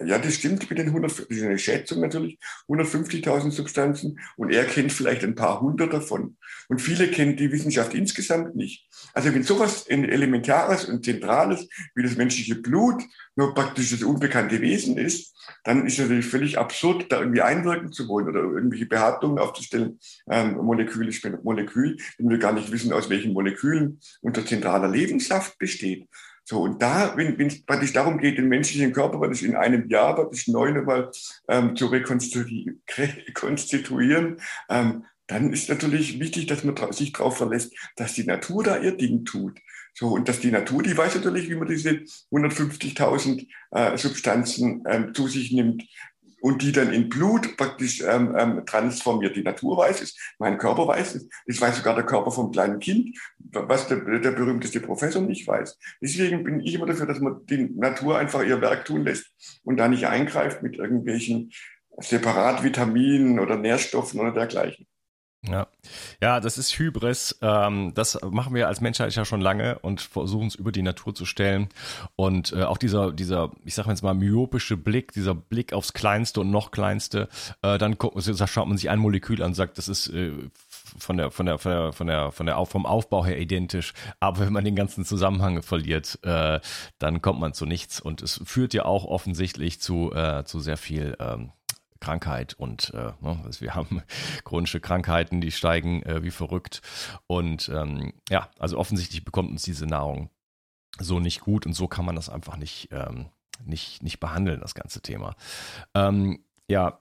ja, 0.06 0.18
das 0.18 0.36
stimmt 0.36 0.70
mit 0.70 0.80
den 0.80 0.88
100, 0.88 1.12
das 1.12 1.20
ist 1.20 1.44
eine 1.44 1.58
Schätzung 1.58 2.02
natürlich, 2.02 2.40
150.000 2.68 3.52
Substanzen 3.52 4.20
und 4.38 4.52
er 4.52 4.66
kennt 4.66 4.92
vielleicht 4.92 5.24
ein 5.24 5.36
paar 5.36 5.62
hundert 5.62 5.94
davon. 5.94 6.38
Und 6.68 6.82
viele 6.82 7.10
kennen 7.10 7.36
die 7.36 7.52
Wissenschaft 7.52 7.94
insgesamt 7.94 8.56
nicht. 8.56 8.88
Also 9.14 9.34
wenn 9.34 9.44
sowas 9.44 9.88
Elementares 9.88 10.86
und 10.86 11.04
Zentrales 11.04 11.68
wie 11.96 12.04
das 12.04 12.16
menschliche 12.16 12.56
Blut 12.56 13.04
nur 13.36 13.54
praktisch 13.54 13.92
das 13.92 14.04
unbekannte 14.04 14.62
Wesen 14.62 14.98
ist, 14.98 15.36
dann 15.64 15.86
ist 15.86 15.94
es 15.94 16.00
natürlich 16.00 16.26
völlig 16.26 16.58
absurd, 16.58 17.12
da 17.12 17.20
irgendwie 17.20 17.42
einwirken 17.42 17.92
zu 17.92 18.08
wollen 18.08 18.28
oder 18.28 18.42
irgendwelche 18.42 18.86
Behauptungen 18.86 19.40
aufzustellen, 19.40 20.00
ähm, 20.30 20.58
Molekül 20.58 21.08
ist 21.08 21.26
Molekül, 21.44 21.98
wenn 22.18 22.30
wir 22.30 22.38
gar 22.38 22.54
nicht 22.54 22.72
wissen, 22.72 22.94
aus 22.94 23.10
welchen 23.10 23.34
Molekülen 23.34 24.00
unser 24.22 24.46
zentraler 24.46 24.88
Lebenssaft 24.88 25.58
besteht. 25.58 26.08
So, 26.50 26.64
und 26.64 26.82
da, 26.82 27.16
wenn 27.16 27.40
es 27.46 27.64
praktisch 27.64 27.94
darum 27.94 28.18
geht, 28.18 28.40
den 28.40 28.50
menschlichen 28.50 28.92
Körper 28.92 29.20
praktisch 29.20 29.44
in 29.44 29.56
einem 29.56 29.88
Jahr 29.88 30.16
praktisch 30.16 30.48
neu 30.48 30.72
nochmal 30.72 31.12
ähm, 31.48 31.76
zu 31.76 31.86
rekonstituieren, 31.86 34.42
ähm, 34.68 35.06
dann 35.28 35.54
ist 35.54 35.70
natürlich 35.70 36.20
wichtig, 36.20 36.48
dass 36.48 36.64
man 36.64 36.76
sich 36.92 37.14
darauf 37.14 37.38
verlässt, 37.38 37.76
dass 37.98 38.16
die 38.16 38.24
Natur 38.24 38.64
da 38.64 38.80
ihr 38.80 38.98
Ding 38.98 39.26
tut. 39.26 39.60
So, 39.94 40.08
und 40.08 40.28
dass 40.28 40.40
die 40.40 40.50
Natur, 40.50 40.82
die 40.82 40.98
weiß 40.98 41.14
natürlich, 41.14 41.52
wie 41.52 41.56
man 41.56 41.68
diese 41.68 42.02
150.000 42.32 43.46
äh, 43.70 43.96
Substanzen 43.96 44.84
ähm, 44.90 45.14
zu 45.14 45.28
sich 45.28 45.52
nimmt, 45.52 45.84
und 46.42 46.62
die 46.62 46.72
dann 46.72 46.94
in 46.94 47.10
Blut 47.10 47.58
praktisch 47.58 48.02
ähm, 48.02 48.36
ähm, 48.38 48.66
transformiert. 48.66 49.36
Die 49.36 49.44
Natur 49.44 49.78
weiß 49.78 50.02
es, 50.02 50.16
mein 50.38 50.58
Körper 50.58 50.88
weiß 50.88 51.16
es, 51.16 51.30
das 51.46 51.62
weiß 51.62 51.78
sogar 51.78 51.96
der 51.96 52.06
Körper 52.06 52.32
vom 52.32 52.52
kleinen 52.52 52.80
Kind, 52.80 53.18
was 53.52 53.88
der, 53.88 53.98
der 54.20 54.32
berühmteste 54.32 54.80
Professor 54.80 55.22
nicht 55.22 55.48
weiß. 55.48 55.78
Deswegen 56.02 56.44
bin 56.44 56.60
ich 56.60 56.74
immer 56.74 56.86
dafür, 56.86 57.06
dass 57.06 57.20
man 57.20 57.46
die 57.46 57.70
Natur 57.76 58.18
einfach 58.18 58.44
ihr 58.44 58.62
Werk 58.62 58.86
tun 58.86 59.04
lässt 59.04 59.28
und 59.64 59.78
da 59.78 59.88
nicht 59.88 60.08
eingreift 60.08 60.64
mit 60.64 60.78
irgendwelchen 60.78 61.52
Separatvitaminen 61.98 63.40
oder 63.40 63.58
Nährstoffen 63.58 64.20
oder 64.20 64.32
dergleichen. 64.32 64.89
Ja, 65.48 65.68
ja, 66.22 66.42
das 66.42 66.58
ist 66.58 66.78
Hybris. 66.78 67.40
Ähm, 67.42 67.94
das 67.96 68.20
machen 68.30 68.54
wir 68.54 68.68
als 68.68 68.82
Menschheit 68.82 69.16
ja 69.16 69.24
schon 69.24 69.40
lange 69.40 69.80
und 69.80 70.02
versuchen 70.02 70.48
es 70.48 70.56
über 70.56 70.74
die 70.74 70.82
Natur 70.82 71.16
zu 71.16 71.26
stellen. 71.26 71.70
Und 72.18 72.52
äh, 72.52 72.64
auch 72.64 72.78
dieser, 72.78 73.14
dieser, 73.14 73.52
ich 73.64 73.74
sag 73.74 73.88
jetzt 73.88 74.04
mal, 74.04 74.14
myopische 74.14 74.76
Blick, 74.76 75.14
dieser 75.14 75.34
Blick 75.34 75.72
aufs 75.72 75.94
Kleinste 75.94 76.42
und 76.42 76.52
noch 76.52 76.72
Kleinste, 76.72 77.30
äh, 77.62 77.78
dann 77.78 77.98
guckt, 77.98 78.22
schaut 78.50 78.68
man 78.68 78.78
sich 78.78 78.90
ein 78.90 79.00
Molekül 79.00 79.42
an, 79.42 79.50
und 79.50 79.54
sagt, 79.54 79.78
das 79.78 79.88
ist 79.88 80.08
äh, 80.08 80.34
von 80.98 81.16
der, 81.16 81.32
von 81.32 81.46
der, 81.46 81.58
von 81.58 81.72
der, 81.72 81.94
von 81.94 82.08
der, 82.08 82.32
von 82.34 82.46
der, 82.46 82.66
vom 82.66 82.86
Aufbau 82.86 83.26
her 83.26 83.40
identisch. 83.40 83.94
Aber 84.20 84.40
wenn 84.42 84.52
man 84.52 84.66
den 84.66 84.76
ganzen 84.76 85.06
Zusammenhang 85.06 85.62
verliert, 85.62 86.20
äh, 86.24 86.60
dann 86.98 87.22
kommt 87.22 87.40
man 87.40 87.54
zu 87.54 87.66
nichts. 87.66 88.02
Und 88.02 88.22
es 88.22 88.42
führt 88.44 88.74
ja 88.74 88.84
auch 88.84 89.06
offensichtlich 89.06 89.80
zu, 89.80 90.12
äh, 90.14 90.44
zu 90.44 90.60
sehr 90.60 90.78
viel 90.78 91.16
ähm, 91.22 91.54
Krankheit 92.00 92.54
und 92.54 92.94
äh, 92.94 93.12
ne, 93.22 93.42
also 93.44 93.62
wir 93.62 93.76
haben 93.76 94.02
chronische 94.44 94.80
Krankheiten, 94.80 95.42
die 95.42 95.52
steigen 95.52 96.04
äh, 96.04 96.24
wie 96.24 96.32
verrückt 96.32 96.82
und 97.28 97.70
ähm, 97.70 98.14
ja, 98.30 98.50
also 98.60 98.78
offensichtlich 98.78 99.24
bekommt 99.24 99.52
uns 99.52 99.64
diese 99.64 99.86
Nahrung 99.86 100.30
so 101.00 101.20
nicht 101.20 101.42
gut 101.42 101.66
und 101.66 101.74
so 101.74 101.88
kann 101.88 102.06
man 102.06 102.16
das 102.16 102.30
einfach 102.30 102.58
nicht 102.58 102.90
ähm, 102.92 103.28
nicht 103.66 104.04
nicht 104.04 104.20
behandeln, 104.20 104.62
das 104.62 104.76
ganze 104.76 105.02
Thema. 105.02 105.36
Ähm, 105.94 106.44
ja, 106.70 107.00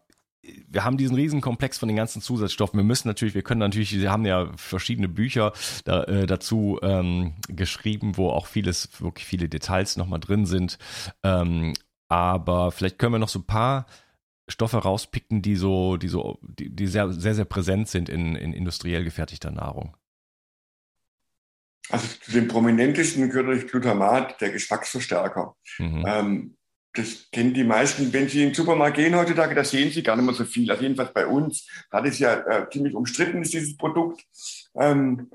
wir 0.69 0.85
haben 0.85 0.97
diesen 0.97 1.17
Riesenkomplex 1.17 1.79
von 1.79 1.89
den 1.89 1.97
ganzen 1.97 2.23
Zusatzstoffen. 2.23 2.79
Wir 2.79 2.85
müssen 2.85 3.09
natürlich, 3.09 3.35
wir 3.35 3.43
können 3.43 3.61
natürlich, 3.61 3.99
wir 3.99 4.11
haben 4.11 4.25
ja 4.25 4.51
verschiedene 4.57 5.09
Bücher 5.09 5.53
da, 5.85 6.05
äh, 6.05 6.27
dazu 6.27 6.79
ähm, 6.83 7.35
geschrieben, 7.49 8.17
wo 8.17 8.31
auch 8.31 8.47
vieles, 8.47 9.01
wirklich 9.01 9.27
viele 9.27 9.49
Details 9.49 9.97
nochmal 9.97 10.21
drin 10.21 10.47
sind. 10.47 10.79
Ähm, 11.23 11.75
aber 12.09 12.71
vielleicht 12.73 12.99
können 12.99 13.13
wir 13.13 13.19
noch 13.19 13.29
so 13.29 13.41
ein 13.41 13.47
paar 13.47 13.87
Stoffe 14.49 14.79
rauspicken, 14.79 15.43
die 15.43 15.57
so, 15.57 15.97
die 15.97 16.09
so, 16.09 16.39
die, 16.43 16.71
die 16.71 16.87
sehr, 16.87 17.13
sehr, 17.13 17.35
sehr 17.35 17.45
präsent 17.45 17.89
sind 17.89 18.09
in, 18.09 18.35
in 18.35 18.53
industriell 18.53 19.05
gefertigter 19.05 19.51
Nahrung. 19.51 19.97
Also 21.91 22.07
zu 22.21 22.33
den 22.33 22.49
prominentesten 22.49 23.29
gehört 23.29 23.47
natürlich 23.47 23.71
Glutamat, 23.71 24.41
der 24.41 24.51
Geschmacksverstärker. 24.51 25.55
Mhm. 25.79 26.05
Ähm, 26.07 26.57
das 26.95 27.31
kennen 27.31 27.55
die 27.55 27.65
meisten, 27.65 28.13
wenn 28.13 28.29
sie 28.29 28.43
in 28.43 28.49
den 28.49 28.55
Supermarkt 28.55 28.97
gehen 28.97 29.15
heutzutage, 29.15 29.55
da 29.55 29.65
sehen 29.65 29.91
sie 29.91 30.03
gar 30.03 30.17
nicht 30.17 30.25
mehr 30.25 30.35
so 30.35 30.45
viel. 30.45 30.71
Also 30.71 30.83
jedenfalls 30.83 31.13
bei 31.13 31.27
uns, 31.27 31.69
da 31.91 32.01
ist 32.01 32.19
ja 32.19 32.35
äh, 32.35 32.69
ziemlich 32.71 32.95
umstritten, 32.95 33.43
ist 33.43 33.53
dieses 33.53 33.77
Produkt. 33.77 34.25
Ähm, 34.75 35.31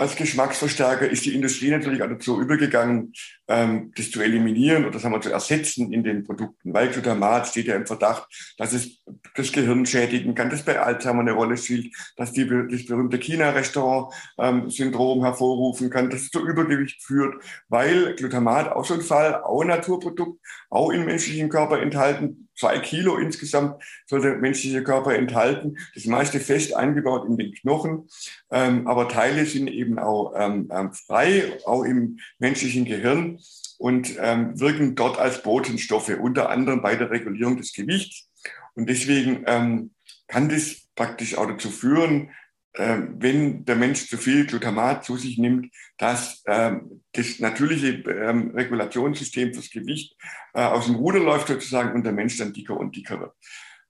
als 0.00 0.16
Geschmacksverstärker 0.16 1.10
ist 1.10 1.26
die 1.26 1.34
Industrie 1.34 1.70
natürlich 1.70 2.02
auch 2.02 2.08
dazu 2.08 2.40
übergegangen, 2.40 3.12
ähm, 3.48 3.92
das 3.94 4.10
zu 4.10 4.22
eliminieren 4.22 4.86
oder 4.86 4.98
sagen 4.98 5.14
wir, 5.14 5.20
zu 5.20 5.30
ersetzen 5.30 5.92
in 5.92 6.02
den 6.02 6.24
Produkten. 6.24 6.72
Weil 6.72 6.88
Glutamat 6.88 7.48
steht 7.48 7.66
ja 7.66 7.74
im 7.74 7.86
Verdacht, 7.86 8.26
dass 8.56 8.72
es 8.72 9.02
das 9.34 9.52
Gehirn 9.52 9.84
schädigen 9.84 10.34
kann, 10.34 10.48
dass 10.48 10.64
bei 10.64 10.80
Alzheimer 10.80 11.20
eine 11.20 11.32
Rolle 11.32 11.58
spielt, 11.58 11.94
dass 12.16 12.32
die, 12.32 12.48
das 12.48 12.86
berühmte 12.86 13.18
China-Restaurant-Syndrom 13.18 15.18
ähm, 15.18 15.24
hervorrufen 15.24 15.90
kann, 15.90 16.08
dass 16.08 16.22
es 16.22 16.30
zu 16.30 16.46
Übergewicht 16.46 17.02
führt, 17.02 17.44
weil 17.68 18.14
Glutamat 18.14 18.72
auch 18.72 18.90
ein 18.90 19.02
Fall, 19.02 19.42
auch 19.42 19.64
Naturprodukt, 19.64 20.40
auch 20.70 20.90
im 20.90 21.04
menschlichen 21.04 21.50
Körper 21.50 21.82
enthalten, 21.82 22.48
zwei 22.60 22.78
Kilo 22.78 23.16
insgesamt 23.16 23.82
soll 24.06 24.20
der 24.20 24.36
menschliche 24.36 24.84
Körper 24.84 25.14
enthalten. 25.14 25.78
Das 25.94 26.04
meiste 26.04 26.38
fest 26.38 26.76
eingebaut 26.76 27.26
in 27.26 27.36
den 27.36 27.52
Knochen, 27.54 28.08
ähm, 28.50 28.86
aber 28.86 29.08
Teile 29.08 29.46
sind 29.46 29.68
eben 29.68 29.98
auch 29.98 30.34
ähm, 30.36 30.68
ähm, 30.72 30.92
frei, 30.92 31.58
auch 31.64 31.84
im 31.84 32.18
menschlichen 32.38 32.84
Gehirn 32.84 33.40
und 33.78 34.14
ähm, 34.20 34.60
wirken 34.60 34.94
dort 34.94 35.18
als 35.18 35.42
Botenstoffe, 35.42 36.12
unter 36.20 36.50
anderem 36.50 36.82
bei 36.82 36.96
der 36.96 37.10
Regulierung 37.10 37.56
des 37.56 37.72
Gewichts. 37.72 38.28
Und 38.74 38.88
deswegen 38.88 39.44
ähm, 39.46 39.90
kann 40.28 40.48
das 40.48 40.86
praktisch 40.94 41.36
auch 41.36 41.46
dazu 41.46 41.70
führen, 41.70 42.30
ähm, 42.74 43.16
wenn 43.18 43.64
der 43.64 43.74
Mensch 43.74 44.08
zu 44.08 44.16
viel 44.16 44.46
Glutamat 44.46 45.04
zu 45.04 45.16
sich 45.16 45.38
nimmt, 45.38 45.74
dass 45.98 46.42
ähm, 46.46 47.02
das 47.12 47.40
natürliche 47.40 47.88
ähm, 48.08 48.52
Regulationssystem 48.54 49.52
fürs 49.52 49.70
Gewicht 49.70 50.16
äh, 50.54 50.62
aus 50.62 50.86
dem 50.86 50.94
Ruder 50.94 51.18
läuft 51.18 51.48
sozusagen 51.48 51.94
und 51.94 52.04
der 52.04 52.12
Mensch 52.12 52.36
dann 52.36 52.52
dicker 52.52 52.76
und 52.76 52.94
dicker 52.94 53.20
wird. 53.20 53.34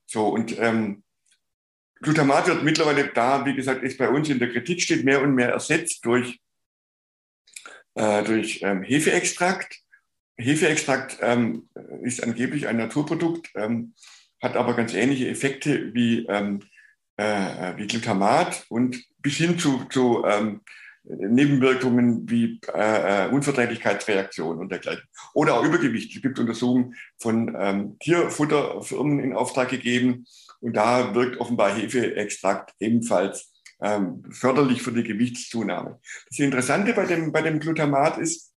So 0.07 0.29
und 0.29 0.59
ähm, 0.59 1.03
Glutamat 2.03 2.47
wird 2.47 2.63
mittlerweile 2.63 3.09
da, 3.09 3.45
wie 3.45 3.55
gesagt, 3.55 3.83
ist 3.83 3.99
bei 3.99 4.09
uns 4.09 4.31
in 4.31 4.39
der 4.39 4.51
Kritik 4.51 4.81
steht, 4.81 5.05
mehr 5.05 5.21
und 5.21 5.35
mehr 5.35 5.51
ersetzt 5.51 6.05
durch, 6.07 6.41
äh, 7.95 8.25
durch 8.25 8.63
ähm, 8.63 8.83
Hefeextrakt. 8.83 9.83
Hefeextrakt 10.39 11.19
ähm, 11.21 11.69
ist 12.03 12.23
angeblich 12.23 12.67
ein 12.67 12.79
Naturprodukt, 12.79 13.51
ähm, 13.55 13.95
hat 14.41 14.57
aber 14.57 14.75
ganz 14.75 14.95
ähnliche 14.95 15.29
Effekte 15.29 15.93
wie 15.93 16.25
ähm, 16.31 16.61
äh, 17.21 17.77
wie 17.77 17.87
Glutamat 17.87 18.65
und 18.69 19.05
bis 19.19 19.35
hin 19.37 19.59
zu, 19.59 19.85
zu 19.91 20.25
ähm, 20.25 20.61
Nebenwirkungen 21.05 22.29
wie 22.29 22.61
äh, 22.75 23.27
äh, 23.27 23.29
Unverträglichkeitsreaktionen 23.31 24.61
und 24.61 24.71
dergleichen. 24.71 25.05
Oder 25.35 25.55
auch 25.55 25.65
Übergewicht. 25.65 26.15
Es 26.15 26.23
gibt 26.23 26.39
Untersuchungen 26.39 26.95
von 27.19 27.57
ähm, 27.59 27.99
Tierfutterfirmen 27.99 29.21
in 29.21 29.35
Auftrag 29.35 29.69
gegeben 29.71 30.27
und 30.61 30.77
da 30.77 31.15
wirkt 31.15 31.41
offenbar 31.41 31.75
Hefeextrakt 31.75 32.75
ebenfalls 32.79 33.53
ähm, 33.81 34.23
förderlich 34.31 34.83
für 34.83 34.93
die 34.93 35.05
Gewichtszunahme. 35.05 35.99
Das 36.29 36.39
Interessante 36.39 36.93
bei 36.93 37.07
dem, 37.07 37.33
bei 37.33 37.43
dem 37.43 37.61
Glutamat 37.61 38.19
ist, 38.19 38.53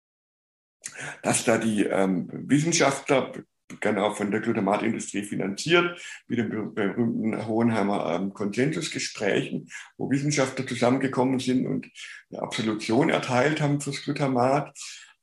dass 1.23 1.45
da 1.45 1.59
die 1.59 1.85
ähm, 1.85 2.29
Wissenschaftler 2.33 3.33
gerne 3.81 4.05
auch 4.05 4.17
von 4.17 4.31
der 4.31 4.41
Glutamatindustrie 4.41 5.23
finanziert, 5.23 6.01
mit 6.29 6.39
den 6.39 6.75
berühmten 6.75 7.47
Hohenheimer 7.47 8.15
ähm, 8.15 8.33
Konsensusgesprächen, 8.33 9.69
wo 9.97 10.11
Wissenschaftler 10.11 10.67
zusammengekommen 10.67 11.39
sind 11.39 11.67
und 11.67 11.89
eine 12.31 12.43
Absolution 12.43 13.11
erteilt 13.11 13.61
haben 13.61 13.81
fürs 13.81 14.03
Glutamat. 14.03 14.77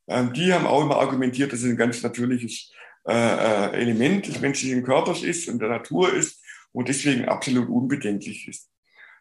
Ähm, 0.08 0.34
die 0.34 0.54
haben 0.54 0.66
auch 0.66 0.82
immer 0.82 0.98
argumentiert, 0.98 1.54
dass 1.54 1.62
es 1.62 1.70
ein 1.70 1.78
ganz 1.78 2.02
natürliches 2.04 2.72
äh, 3.08 3.14
äh, 3.14 3.72
Element 3.82 4.28
des 4.28 4.40
menschlichen 4.40 4.84
Körpers 4.84 5.24
ist 5.24 5.48
und 5.48 5.60
der 5.60 5.70
Natur 5.70 6.14
ist 6.14 6.44
und 6.72 6.90
deswegen 6.90 7.26
absolut 7.26 7.70
unbedenklich 7.70 8.48
ist. 8.48 8.70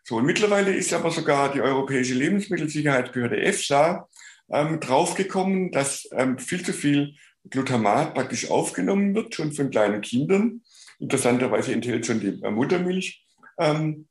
So, 0.05 0.17
und 0.17 0.27
mittlerweile 0.27 0.73
ist 0.73 0.93
aber 0.93 1.11
sogar 1.11 1.53
die 1.53 1.61
Europäische 1.61 2.15
Lebensmittelsicherheitsbehörde 2.15 3.41
EFSA 3.41 4.09
ähm, 4.51 4.81
draufgekommen, 4.81 5.71
dass 5.71 6.09
ähm, 6.13 6.39
viel 6.39 6.65
zu 6.65 6.73
viel 6.73 7.15
Glutamat 7.51 8.15
praktisch 8.15 8.51
aufgenommen 8.51 9.15
wird, 9.15 9.35
schon 9.35 9.53
von 9.53 9.71
kleinen 9.71 10.01
Kindern. 10.01 10.63
Interessanterweise 10.99 11.73
enthält 11.73 12.07
schon 12.07 12.21
die 12.21 12.33
Muttermilch 12.51 13.25
ähm, 13.59 14.07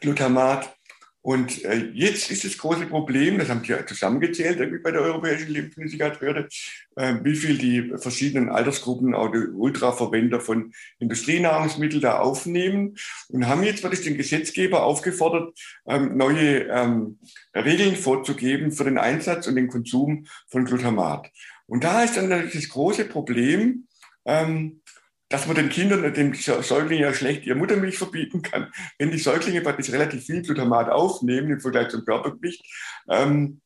Glutamat. 0.00 0.74
Und 1.20 1.64
äh, 1.64 1.90
jetzt 1.92 2.30
ist 2.30 2.44
das 2.44 2.56
große 2.56 2.86
Problem, 2.86 3.38
das 3.38 3.48
haben 3.48 3.62
die 3.62 3.74
zusammengezählt 3.84 4.60
irgendwie 4.60 4.78
bei 4.78 4.92
der 4.92 5.02
Europäischen 5.02 5.50
Lebensmittelsicherheitsbehörde, 5.50 6.48
äh, 6.96 7.16
wie 7.22 7.34
viel 7.34 7.58
die 7.58 7.92
verschiedenen 7.98 8.48
Altersgruppen, 8.48 9.14
auch 9.14 9.30
die 9.30 9.48
Ultraverwender 9.52 10.40
von 10.40 10.72
Industrienahrungsmitteln 11.00 12.00
da 12.00 12.20
aufnehmen 12.20 12.96
und 13.28 13.46
haben 13.46 13.64
jetzt 13.64 13.82
wirklich 13.82 14.02
den 14.02 14.16
Gesetzgeber 14.16 14.84
aufgefordert, 14.84 15.58
ähm, 15.86 16.16
neue 16.16 16.68
ähm, 16.68 17.18
Regeln 17.54 17.96
vorzugeben 17.96 18.70
für 18.70 18.84
den 18.84 18.96
Einsatz 18.96 19.48
und 19.48 19.56
den 19.56 19.68
Konsum 19.68 20.26
von 20.46 20.64
Glutamat. 20.64 21.30
Und 21.68 21.84
da 21.84 22.02
ist 22.02 22.16
dann 22.16 22.28
natürlich 22.28 22.54
das 22.54 22.68
große 22.70 23.04
Problem, 23.04 23.86
ähm, 24.24 24.80
dass 25.28 25.46
man 25.46 25.56
den 25.56 25.68
Kindern, 25.68 26.12
dem 26.14 26.34
Säugling 26.34 27.00
ja 27.00 27.12
schlecht 27.12 27.44
ihre 27.44 27.56
Muttermilch 27.56 27.98
verbieten 27.98 28.40
kann. 28.40 28.72
Wenn 28.98 29.10
die 29.10 29.18
Säuglinge 29.18 29.60
praktisch 29.60 29.92
relativ 29.92 30.24
viel 30.24 30.42
Glutamat 30.42 30.88
aufnehmen 30.88 31.50
im 31.50 31.60
Vergleich 31.60 31.88
zum 31.88 32.04
Körpergewicht, 32.04 32.64
ähm, 33.10 33.60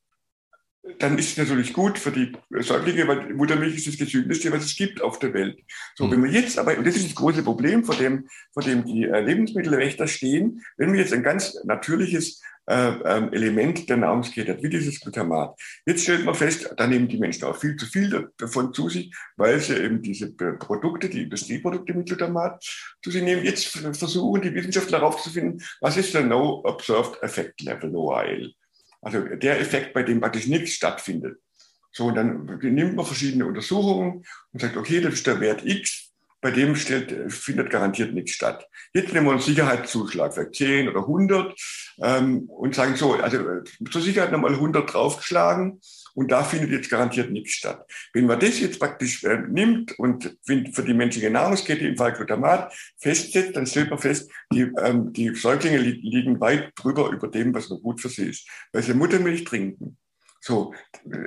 dann 0.99 1.17
ist 1.17 1.31
es 1.31 1.37
natürlich 1.37 1.73
gut 1.73 1.97
für 1.97 2.11
die 2.11 2.33
Säuglinge, 2.49 3.07
weil 3.07 3.33
Muttermilch 3.33 3.75
ist 3.75 3.87
das 3.87 3.97
gesündeste, 3.97 4.51
was 4.51 4.65
es 4.65 4.75
gibt 4.75 5.01
auf 5.01 5.17
der 5.17 5.33
Welt. 5.33 5.59
So, 5.95 6.11
wenn 6.11 6.23
wir 6.23 6.31
jetzt 6.31 6.59
aber, 6.59 6.77
und 6.77 6.85
das 6.85 6.97
ist 6.97 7.07
das 7.07 7.15
große 7.15 7.43
Problem, 7.43 7.85
vor 7.85 7.95
dem, 7.95 8.27
vor 8.51 8.63
dem 8.63 8.83
die 8.83 9.05
äh, 9.05 9.21
Lebensmittelrechter 9.21 10.07
stehen, 10.07 10.61
wenn 10.77 10.91
wir 10.91 10.99
jetzt 10.99 11.13
ein 11.13 11.23
ganz 11.23 11.57
natürliches 11.63 12.41
äh, 12.65 12.91
ähm, 13.05 13.31
Element 13.31 13.89
der 13.89 13.97
Nahrungskette 13.97 14.53
hat, 14.53 14.63
wie 14.63 14.69
dieses 14.69 14.99
Glutamat. 14.99 15.57
Jetzt 15.85 16.03
stellt 16.03 16.25
man 16.25 16.35
fest, 16.35 16.73
da 16.75 16.85
nehmen 16.85 17.07
die 17.07 17.17
Menschen 17.17 17.45
auch 17.45 17.55
viel 17.55 17.77
zu 17.77 17.85
viel 17.85 18.29
davon 18.37 18.73
zu 18.73 18.89
sich, 18.89 19.13
weil 19.37 19.59
sie 19.61 19.77
eben 19.77 20.01
diese 20.01 20.33
Produkte, 20.33 21.07
die 21.07 21.23
Industrieprodukte 21.23 21.93
mit 21.93 22.07
Glutamat 22.07 22.63
zu 23.01 23.09
sich 23.09 23.23
nehmen. 23.23 23.45
Jetzt 23.45 23.67
versuchen 23.67 24.41
die 24.41 24.53
Wissenschaftler 24.53 24.99
herauszufinden, 24.99 25.61
was 25.79 25.95
ist 25.95 26.13
der 26.13 26.25
No 26.25 26.61
Observed 26.65 27.21
Effect 27.21 27.61
Level, 27.61 27.89
NOAL. 27.89 28.53
Also 29.03 29.19
der 29.19 29.59
Effekt, 29.59 29.93
bei 29.93 30.03
dem 30.03 30.21
praktisch 30.21 30.47
nichts 30.47 30.71
stattfindet. 30.73 31.37
So, 31.91 32.05
und 32.07 32.15
dann 32.15 32.45
nimmt 32.61 32.95
man 32.95 33.05
verschiedene 33.05 33.45
Untersuchungen 33.45 34.25
und 34.51 34.61
sagt, 34.61 34.77
okay, 34.77 34.99
das 34.99 35.13
ist 35.13 35.27
der 35.27 35.39
Wert 35.39 35.63
X, 35.63 36.11
bei 36.41 36.51
dem 36.51 36.75
stellt, 36.75 37.31
findet 37.31 37.69
garantiert 37.69 38.13
nichts 38.13 38.31
statt. 38.31 38.67
Jetzt 38.93 39.13
nehmen 39.13 39.27
wir 39.27 39.31
einen 39.31 39.41
Sicherheitszuschlag, 39.41 40.33
vielleicht 40.33 40.55
10 40.55 40.89
oder 40.89 41.01
100, 41.01 41.55
ähm, 42.01 42.49
und 42.49 42.75
sagen 42.75 42.95
so, 42.95 43.13
also 43.13 43.39
zur 43.89 44.01
Sicherheit 44.01 44.31
nochmal 44.31 44.53
100 44.53 44.91
draufgeschlagen 44.91 45.79
und 46.13 46.31
da 46.31 46.43
findet 46.43 46.71
jetzt 46.71 46.89
garantiert 46.89 47.31
nichts 47.31 47.53
statt. 47.53 47.85
Wenn 48.13 48.25
man 48.25 48.39
das 48.39 48.59
jetzt 48.59 48.79
praktisch 48.79 49.23
äh, 49.23 49.39
nimmt 49.49 49.97
und 49.99 50.37
für 50.45 50.83
die 50.83 50.93
menschliche 50.93 51.29
Nahrungskette 51.29 51.87
im 51.87 51.97
Fall 51.97 52.13
Glutamat 52.13 52.73
festsetzt, 52.99 53.55
dann 53.55 53.65
stellt 53.65 53.89
man 53.89 53.99
fest, 53.99 54.29
die, 54.51 54.71
ähm, 54.81 55.11
die 55.13 55.33
Säuglinge 55.35 55.77
li 55.77 55.99
liegen 56.03 56.39
weit 56.39 56.71
drüber 56.75 57.09
über 57.09 57.27
dem, 57.27 57.53
was 57.53 57.69
noch 57.69 57.81
gut 57.81 58.01
für 58.01 58.09
sie 58.09 58.29
ist, 58.29 58.47
weil 58.71 58.83
sie 58.83 58.93
Muttermilch 58.93 59.43
trinken. 59.43 59.97
So, 60.39 60.73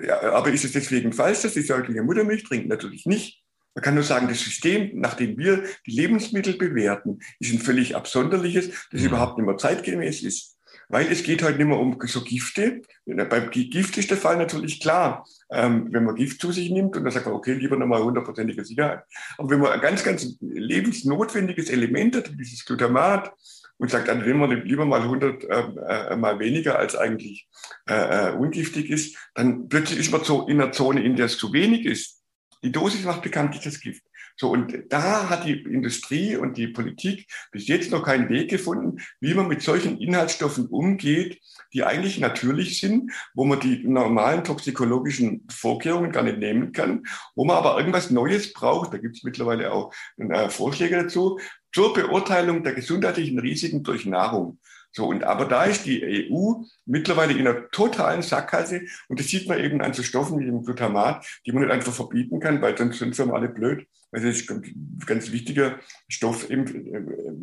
ja, 0.07 0.21
aber 0.33 0.51
ist 0.51 0.65
es 0.65 0.73
deswegen 0.73 1.13
falsch, 1.13 1.43
dass 1.43 1.55
die 1.55 1.63
Säuglinge 1.63 2.03
Muttermilch 2.03 2.45
trinken? 2.45 2.69
Natürlich 2.69 3.07
nicht. 3.07 3.43
Man 3.75 3.83
kann 3.83 3.95
nur 3.95 4.05
sagen, 4.05 4.29
das 4.29 4.41
System, 4.41 5.01
nach 5.01 5.15
dem 5.15 5.37
wir 5.37 5.65
die 5.87 5.91
Lebensmittel 5.91 6.57
bewerten, 6.57 7.19
ist 7.41 7.53
ein 7.53 7.59
völlig 7.59 7.95
absonderliches, 7.95 8.71
das 8.91 9.03
mhm. 9.03 9.09
überhaupt 9.09 9.37
nicht 9.37 9.47
mehr 9.47 9.59
zeitgemäß 9.59 10.23
ist. 10.23 10.56
Weil 10.89 11.11
es 11.11 11.23
geht 11.23 11.43
halt 11.43 11.59
nicht 11.59 11.67
mehr 11.67 11.79
um 11.79 11.99
so 12.05 12.23
Gifte. 12.23 12.83
Beim 13.05 13.51
Gift 13.51 13.97
ist 13.99 14.11
der 14.11 14.17
Fall 14.17 14.37
natürlich 14.37 14.81
klar. 14.81 15.27
Ähm, 15.51 15.89
wenn 15.91 16.05
man 16.05 16.17
Gift 16.17 16.41
zu 16.41 16.53
sich 16.53 16.71
nimmt 16.71 16.97
und 16.97 17.05
dann 17.05 17.13
sagt 17.13 17.27
man, 17.27 17.35
okay, 17.35 17.55
lieber 17.55 17.77
nochmal 17.77 18.03
hundertprozentige 18.03 18.65
Sicherheit. 18.65 19.05
Aber 19.39 19.51
wenn 19.51 19.61
man 19.61 19.73
ein 19.73 19.81
ganz, 19.81 20.03
ganz 20.03 20.37
lebensnotwendiges 20.41 21.71
Element 21.71 22.17
hat, 22.17 22.31
dieses 22.39 22.65
Glutamat, 22.65 23.33
und 23.79 23.91
sagt, 23.91 24.09
dann 24.09 24.25
nehmen 24.25 24.49
wir 24.49 24.65
lieber 24.65 24.85
mal 24.85 25.03
100 25.03 25.45
äh, 25.45 25.49
äh, 25.49 26.17
mal 26.17 26.39
weniger, 26.39 26.79
als 26.79 26.97
eigentlich 26.97 27.49
äh, 27.89 28.29
äh, 28.29 28.33
ungiftig 28.33 28.91
ist, 28.91 29.17
dann 29.35 29.69
plötzlich 29.69 29.99
ist 29.99 30.11
man 30.11 30.25
so 30.25 30.47
in 30.49 30.61
einer 30.61 30.73
Zone, 30.73 31.03
in 31.03 31.17
der 31.17 31.27
es 31.27 31.37
zu 31.37 31.53
wenig 31.53 31.85
ist. 31.85 32.23
Die 32.63 32.73
Dosis 32.73 33.05
macht 33.05 33.23
bekanntlich 33.23 33.63
das 33.63 33.81
Gift. 33.81 34.03
So, 34.39 34.51
und 34.51 34.75
da 34.91 35.31
hat 35.31 35.47
die 35.47 35.63
Industrie 35.63 36.37
und 36.37 36.59
die 36.59 36.69
Politik 36.69 37.27
bis 37.53 37.69
jetzt 37.69 37.91
noch 37.91 38.03
keinen 38.05 38.29
Weg 38.29 38.51
gefunden, 38.51 39.01
wie 39.19 39.33
man 39.33 39.49
mit 39.49 39.63
solchen 39.63 39.99
Inhaltsstoffen 39.99 40.67
umgeht, 40.67 41.41
die 41.73 41.85
eigentlich 41.85 42.21
natürlich 42.21 42.79
sind, 42.79 43.13
wo 43.35 43.45
man 43.45 43.61
die 43.61 43.83
normalen 43.87 44.45
toxikologischen 44.45 45.47
Vorkehrungen 45.51 46.13
gar 46.13 46.23
nicht 46.23 46.39
nehmen 46.39 46.73
kann, 46.73 47.07
wo 47.35 47.45
man 47.45 47.57
aber 47.57 47.79
irgendwas 47.79 48.11
Neues 48.11 48.53
braucht. 48.53 48.93
Da 48.93 48.99
gibt 48.99 49.17
es 49.17 49.25
mittlerweile 49.25 49.73
auch 49.73 49.93
äh, 50.19 50.51
Vorschläge 50.51 50.97
dazu, 50.97 51.39
zur 51.73 51.93
Beurteilung 51.95 52.63
der 52.63 52.75
gesundheitlichen 52.75 53.39
Risiken 53.39 53.83
durch 53.83 54.07
Nahrung. 54.07 54.59
So, 54.97 55.09
und 55.09 55.25
aber 55.25 55.45
da 55.45 55.65
ist 55.65 55.85
die 55.85 56.31
EU 56.33 56.63
mittlerweile 56.87 57.35
in 57.35 57.47
einer 57.47 57.69
totalen 57.69 58.23
Sackgasse 58.23 58.81
und 59.09 59.21
das 59.21 59.27
sieht 59.27 59.47
man 59.47 59.61
eben 59.61 59.83
an 59.83 59.93
so 59.93 60.03
Stoffen 60.03 60.41
wie 60.41 60.47
dem 60.47 60.65
Glutamat, 60.65 61.27
die 61.45 61.53
man 61.53 61.65
nicht 61.65 61.73
einfach 61.73 61.93
verbieten 61.93 62.41
kann, 62.41 62.63
weil 62.63 62.79
sonst 62.79 62.97
sind 62.97 63.19
wir 63.19 63.35
alle 63.35 63.51
blöd. 63.51 63.87
Weil 64.11 64.23
das 64.23 64.41
ist 64.41 64.51
ein 64.51 64.99
ganz 65.05 65.33
wichtiger 65.33 65.79
Stoff, 66.09 66.49
äh, 66.49 66.65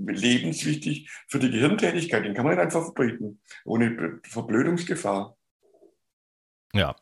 lebenswichtig 0.08 1.12
für 1.28 1.38
die 1.38 1.52
Gehirntätigkeit. 1.52 2.26
Den 2.26 2.34
kann 2.34 2.44
man 2.44 2.56
nicht 2.56 2.64
einfach 2.64 2.86
verbieten, 2.86 3.40
ohne 3.66 4.20
Verblödungsgefahr. 4.24 5.38
Ja, 6.74 6.96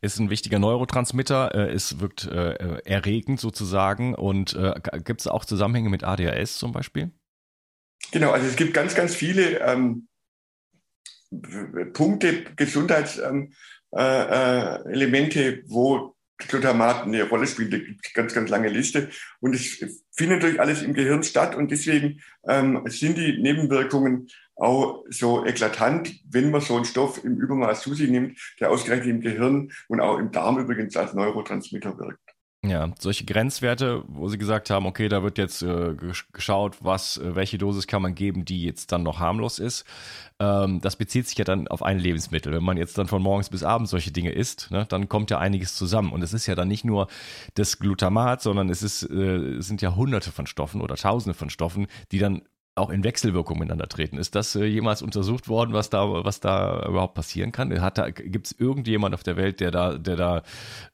ist 0.00 0.18
ein 0.18 0.30
wichtiger 0.30 0.58
Neurotransmitter, 0.58 1.54
äh, 1.54 1.72
es 1.72 2.00
wirkt 2.00 2.24
äh, 2.24 2.80
erregend 2.84 3.38
sozusagen 3.38 4.16
und 4.16 4.58
gibt 5.04 5.20
es 5.20 5.28
auch 5.28 5.44
Zusammenhänge 5.44 5.90
mit 5.90 6.02
ADHS 6.02 6.58
zum 6.58 6.72
Beispiel? 6.72 7.12
Genau, 8.10 8.30
also 8.32 8.46
es 8.46 8.56
gibt 8.56 8.74
ganz, 8.74 8.94
ganz 8.94 9.14
viele 9.14 9.60
ähm, 9.60 10.08
Punkte, 11.92 12.44
Gesundheitselemente, 12.56 13.54
ähm, 13.94 15.54
äh, 15.54 15.62
wo 15.66 16.14
Glutamat 16.48 17.04
eine 17.04 17.22
Rolle 17.28 17.46
spielt. 17.46 17.72
Da 17.72 17.78
gibt 17.78 18.04
es 18.04 18.12
ganz, 18.12 18.34
ganz 18.34 18.50
lange 18.50 18.68
Liste. 18.68 19.08
Und 19.40 19.54
es 19.54 19.78
findet 20.10 20.38
natürlich 20.38 20.60
alles 20.60 20.82
im 20.82 20.94
Gehirn 20.94 21.22
statt 21.22 21.54
und 21.54 21.70
deswegen 21.70 22.20
ähm, 22.48 22.82
sind 22.86 23.16
die 23.16 23.40
Nebenwirkungen 23.40 24.28
auch 24.56 25.04
so 25.08 25.44
eklatant, 25.46 26.14
wenn 26.30 26.50
man 26.50 26.60
so 26.60 26.76
einen 26.76 26.84
Stoff 26.84 27.24
im 27.24 27.36
Übermaß 27.38 27.80
zu 27.82 27.94
sich 27.94 28.10
nimmt, 28.10 28.38
der 28.60 28.70
ausgerechnet 28.70 29.08
im 29.08 29.20
Gehirn 29.20 29.72
und 29.88 30.00
auch 30.00 30.18
im 30.18 30.30
Darm 30.30 30.58
übrigens 30.58 30.96
als 30.96 31.14
Neurotransmitter 31.14 31.98
wirkt. 31.98 32.21
Ja, 32.64 32.92
solche 33.00 33.24
Grenzwerte, 33.24 34.04
wo 34.06 34.28
Sie 34.28 34.38
gesagt 34.38 34.70
haben, 34.70 34.86
okay, 34.86 35.08
da 35.08 35.24
wird 35.24 35.36
jetzt 35.36 35.62
äh, 35.62 35.96
geschaut, 36.32 36.76
was, 36.80 37.16
äh, 37.18 37.34
welche 37.34 37.58
Dosis 37.58 37.88
kann 37.88 38.02
man 38.02 38.14
geben, 38.14 38.44
die 38.44 38.62
jetzt 38.62 38.92
dann 38.92 39.02
noch 39.02 39.18
harmlos 39.18 39.58
ist. 39.58 39.84
Ähm, 40.38 40.80
das 40.80 40.94
bezieht 40.94 41.26
sich 41.26 41.36
ja 41.36 41.44
dann 41.44 41.66
auf 41.66 41.82
ein 41.82 41.98
Lebensmittel. 41.98 42.52
Wenn 42.52 42.62
man 42.62 42.76
jetzt 42.76 42.96
dann 42.96 43.08
von 43.08 43.20
morgens 43.20 43.50
bis 43.50 43.64
abends 43.64 43.90
solche 43.90 44.12
Dinge 44.12 44.30
isst, 44.30 44.70
ne, 44.70 44.86
dann 44.88 45.08
kommt 45.08 45.32
ja 45.32 45.38
einiges 45.38 45.74
zusammen. 45.74 46.12
Und 46.12 46.22
es 46.22 46.32
ist 46.32 46.46
ja 46.46 46.54
dann 46.54 46.68
nicht 46.68 46.84
nur 46.84 47.08
das 47.54 47.80
Glutamat, 47.80 48.42
sondern 48.42 48.70
es 48.70 48.84
ist, 48.84 49.02
äh, 49.10 49.56
es 49.56 49.66
sind 49.66 49.82
ja 49.82 49.96
hunderte 49.96 50.30
von 50.30 50.46
Stoffen 50.46 50.82
oder 50.82 50.94
tausende 50.94 51.34
von 51.34 51.50
Stoffen, 51.50 51.88
die 52.12 52.20
dann 52.20 52.42
auch 52.74 52.90
in 52.90 53.04
Wechselwirkung 53.04 53.58
miteinander 53.58 53.88
treten. 53.88 54.16
Ist 54.16 54.34
das 54.34 54.54
äh, 54.54 54.64
jemals 54.64 55.02
untersucht 55.02 55.48
worden, 55.48 55.72
was 55.74 55.90
da, 55.90 56.24
was 56.24 56.40
da 56.40 56.86
überhaupt 56.86 57.14
passieren 57.14 57.52
kann? 57.52 57.70
Gibt 58.14 58.46
es 58.46 58.52
irgendjemand 58.58 59.14
auf 59.14 59.22
der 59.22 59.36
Welt, 59.36 59.60
der 59.60 59.70
da, 59.70 59.98
der 59.98 60.16
da, 60.16 60.38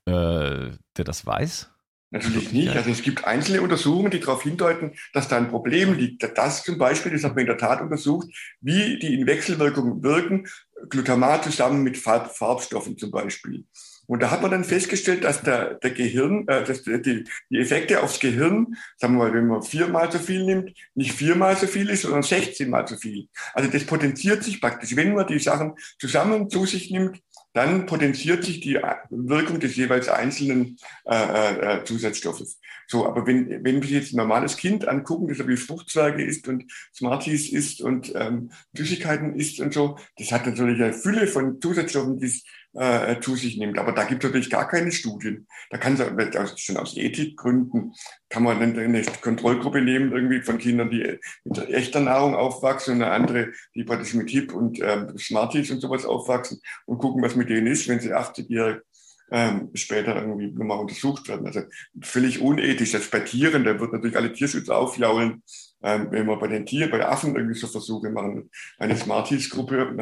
äh, 0.06 0.72
der 0.96 1.04
das 1.04 1.24
weiß? 1.24 1.70
Natürlich 2.10 2.52
nicht. 2.52 2.70
Also 2.70 2.90
es 2.90 3.02
gibt 3.02 3.26
einzelne 3.26 3.60
Untersuchungen, 3.60 4.10
die 4.10 4.20
darauf 4.20 4.42
hindeuten, 4.42 4.92
dass 5.12 5.28
da 5.28 5.36
ein 5.36 5.50
Problem 5.50 5.92
liegt. 5.92 6.22
Das 6.36 6.64
zum 6.64 6.78
Beispiel, 6.78 7.12
das 7.12 7.22
hat 7.22 7.34
man 7.34 7.42
in 7.42 7.48
der 7.48 7.58
Tat 7.58 7.82
untersucht, 7.82 8.28
wie 8.60 8.98
die 8.98 9.14
in 9.14 9.26
Wechselwirkung 9.26 10.02
wirken, 10.02 10.46
Glutamat 10.88 11.44
zusammen 11.44 11.82
mit 11.82 11.98
Farb, 11.98 12.34
Farbstoffen 12.34 12.96
zum 12.96 13.10
Beispiel. 13.10 13.66
Und 14.08 14.22
da 14.22 14.30
hat 14.30 14.40
man 14.40 14.50
dann 14.50 14.64
festgestellt, 14.64 15.22
dass 15.22 15.42
der, 15.42 15.74
der 15.74 15.90
Gehirn, 15.90 16.48
äh, 16.48 16.64
dass 16.64 16.82
die, 16.82 17.24
die 17.50 17.58
Effekte 17.58 18.02
aufs 18.02 18.18
Gehirn, 18.18 18.74
sagen 18.96 19.14
wir 19.14 19.24
mal, 19.24 19.34
wenn 19.34 19.46
man 19.46 19.62
viermal 19.62 20.10
so 20.10 20.18
viel 20.18 20.44
nimmt, 20.44 20.72
nicht 20.94 21.12
viermal 21.12 21.56
so 21.56 21.66
viel 21.66 21.90
ist, 21.90 22.02
sondern 22.02 22.22
16 22.22 22.70
mal 22.70 22.88
so 22.88 22.96
viel. 22.96 23.28
Also 23.52 23.70
das 23.70 23.84
potenziert 23.84 24.42
sich 24.42 24.62
praktisch. 24.62 24.96
Wenn 24.96 25.12
man 25.12 25.26
die 25.26 25.38
Sachen 25.38 25.74
zusammen 25.98 26.48
zu 26.48 26.64
sich 26.64 26.90
nimmt, 26.90 27.20
dann 27.52 27.86
potenziert 27.86 28.44
sich 28.44 28.60
die 28.60 28.80
Wirkung 29.10 29.60
des 29.60 29.76
jeweils 29.76 30.08
einzelnen 30.08 30.78
äh, 31.04 31.14
äh, 31.14 31.80
äh 31.80 31.84
Zusatzstoffes. 31.84 32.58
So, 32.86 33.06
aber 33.06 33.26
wenn, 33.26 33.62
wenn 33.64 33.82
wir 33.82 33.90
jetzt 33.90 34.14
ein 34.14 34.16
normales 34.16 34.56
Kind 34.56 34.88
angucken, 34.88 35.28
das 35.28 35.46
wie 35.46 35.56
Fruchtzwerge 35.56 36.24
isst 36.24 36.48
und 36.48 36.64
Smarties 36.94 37.50
isst 37.52 37.82
und 37.82 38.14
ähm, 38.14 38.50
Süßigkeiten 38.72 39.34
isst 39.34 39.60
und 39.60 39.74
so, 39.74 39.98
das 40.16 40.32
hat 40.32 40.46
natürlich 40.46 40.80
eine 40.80 40.94
Fülle 40.94 41.26
von 41.26 41.60
Zusatzstoffen, 41.60 42.18
die 42.18 42.32
äh, 42.74 43.20
zu 43.20 43.36
sich 43.36 43.56
nimmt. 43.56 43.78
Aber 43.78 43.92
da 43.92 44.04
gibt 44.04 44.22
es 44.22 44.28
natürlich 44.28 44.50
gar 44.50 44.68
keine 44.68 44.92
Studien. 44.92 45.46
Da 45.70 45.78
kann 45.78 45.94
es 45.94 46.60
schon 46.60 46.76
aus 46.76 46.96
Ethikgründen, 46.96 47.94
kann 48.28 48.42
man 48.42 48.60
eine 48.60 49.02
Kontrollgruppe 49.20 49.80
nehmen, 49.80 50.12
irgendwie 50.12 50.42
von 50.42 50.58
Kindern, 50.58 50.90
die 50.90 51.18
mit 51.44 51.68
echter 51.68 52.00
Nahrung 52.00 52.34
aufwachsen 52.34 52.94
und 52.94 53.02
eine 53.02 53.12
andere, 53.12 53.52
die 53.74 53.84
praktisch 53.84 54.14
mit 54.14 54.30
Hip 54.30 54.52
und 54.52 54.80
ähm, 54.80 55.16
Smarties 55.18 55.70
und 55.70 55.80
sowas 55.80 56.04
aufwachsen 56.04 56.60
und 56.86 56.98
gucken, 56.98 57.22
was 57.22 57.36
mit 57.36 57.48
denen 57.48 57.66
ist, 57.66 57.88
wenn 57.88 58.00
sie 58.00 58.14
80-jährig 58.14 58.80
ähm, 59.30 59.70
später 59.74 60.16
irgendwie 60.16 60.50
nochmal 60.52 60.78
untersucht 60.78 61.28
werden. 61.28 61.46
Also 61.46 61.62
völlig 62.00 62.40
unethisch. 62.40 62.92
Das 62.92 63.08
bei 63.08 63.20
Tieren, 63.20 63.64
da 63.64 63.78
wird 63.78 63.92
natürlich 63.92 64.16
alle 64.16 64.32
Tierschützer 64.32 64.76
aufjaulen, 64.76 65.42
ähm, 65.82 66.08
wenn 66.10 66.26
wir 66.26 66.36
bei 66.36 66.48
den 66.48 66.66
Tieren, 66.66 66.90
bei 66.90 67.06
Affen 67.06 67.36
irgendwie 67.36 67.58
so 67.58 67.66
Versuche 67.66 68.10
machen, 68.10 68.50
eine 68.78 68.96
Smarties-Gruppe 68.96 69.92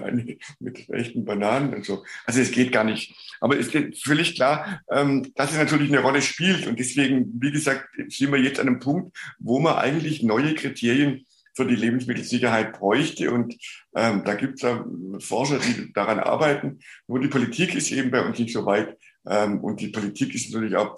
mit 0.60 0.88
echten 0.88 1.24
Bananen 1.24 1.74
und 1.74 1.84
so. 1.84 2.04
Also 2.24 2.40
es 2.40 2.50
geht 2.50 2.72
gar 2.72 2.84
nicht. 2.84 3.14
Aber 3.40 3.58
es 3.58 3.68
ist 3.68 4.04
völlig 4.04 4.34
klar, 4.34 4.80
ähm, 4.90 5.32
dass 5.34 5.52
es 5.52 5.58
natürlich 5.58 5.90
eine 5.90 6.00
Rolle 6.00 6.22
spielt. 6.22 6.66
Und 6.66 6.78
deswegen, 6.78 7.30
wie 7.40 7.52
gesagt, 7.52 7.88
sind 8.08 8.32
wir 8.32 8.38
jetzt 8.38 8.60
an 8.60 8.68
einem 8.68 8.80
Punkt, 8.80 9.16
wo 9.38 9.58
man 9.60 9.76
eigentlich 9.76 10.22
neue 10.22 10.54
Kriterien 10.54 11.26
für 11.56 11.66
die 11.66 11.74
Lebensmittelsicherheit 11.74 12.78
bräuchte. 12.78 13.32
Und 13.32 13.56
ähm, 13.94 14.22
da 14.24 14.34
gibt 14.34 14.56
es 14.56 14.62
ja 14.62 14.84
Forscher, 15.18 15.58
die 15.58 15.92
daran 15.92 16.20
arbeiten. 16.20 16.80
Nur 17.08 17.20
die 17.20 17.28
Politik 17.28 17.74
ist 17.74 17.90
eben 17.90 18.10
bei 18.10 18.24
uns 18.24 18.38
nicht 18.38 18.52
so 18.52 18.66
weit, 18.66 18.96
ähm, 19.28 19.60
und 19.64 19.80
die 19.80 19.88
Politik 19.88 20.34
ist 20.34 20.52
natürlich 20.52 20.76
auch 20.76 20.96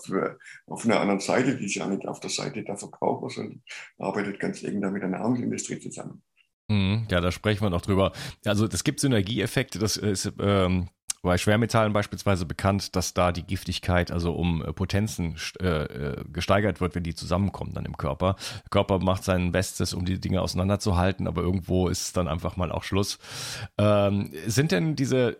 auf 0.67 0.85
einer 0.85 1.01
anderen 1.01 1.21
Seite, 1.21 1.57
die 1.57 1.65
ist 1.65 1.77
ja 1.77 1.87
nicht 1.87 2.07
auf 2.07 2.21
der 2.21 2.31
Seite 2.31 2.63
der 2.63 2.77
Verbraucher, 2.77 3.31
sondern 3.31 3.63
arbeitet 3.99 4.39
ganz 4.39 4.63
eng 4.63 4.83
da 4.83 4.91
mit 4.91 5.03
der 5.03 5.09
Nahrungsindustrie 5.09 5.79
zusammen. 5.79 6.23
Mhm, 6.69 7.07
ja, 7.11 7.21
da 7.21 7.33
sprechen 7.33 7.63
wir 7.63 7.71
noch 7.71 7.81
drüber. 7.81 8.13
Also 8.45 8.67
es 8.67 8.85
gibt 8.85 9.01
Synergieeffekte, 9.01 9.79
das 9.79 9.97
ist 9.97 10.31
ähm, 10.39 10.89
bei 11.23 11.37
Schwermetallen 11.37 11.93
beispielsweise 11.93 12.47
bekannt, 12.47 12.95
dass 12.97 13.15
da 13.15 13.33
die 13.33 13.43
Giftigkeit 13.43 14.11
also 14.11 14.33
um 14.33 14.65
äh, 14.65 14.73
Potenzen 14.73 15.37
äh, 15.61 15.67
äh, 15.67 16.25
gesteigert 16.33 16.81
wird, 16.81 16.95
wenn 16.95 17.03
die 17.03 17.15
zusammenkommen 17.15 17.73
dann 17.75 17.85
im 17.85 17.97
Körper. 17.97 18.37
Der 18.65 18.71
Körper 18.71 18.99
macht 18.99 19.25
sein 19.25 19.53
Bestes, 19.53 19.95
um 19.95 20.05
die 20.05 20.21
Dinge 20.21 20.41
auseinanderzuhalten, 20.43 21.27
aber 21.27 21.43
irgendwo 21.43 21.89
ist 21.89 22.17
dann 22.17 22.29
einfach 22.29 22.57
mal 22.57 22.71
auch 22.71 22.85
Schluss. 22.85 23.19
Ähm, 23.79 24.31
sind 24.47 24.73
denn 24.73 24.95
diese 24.97 25.39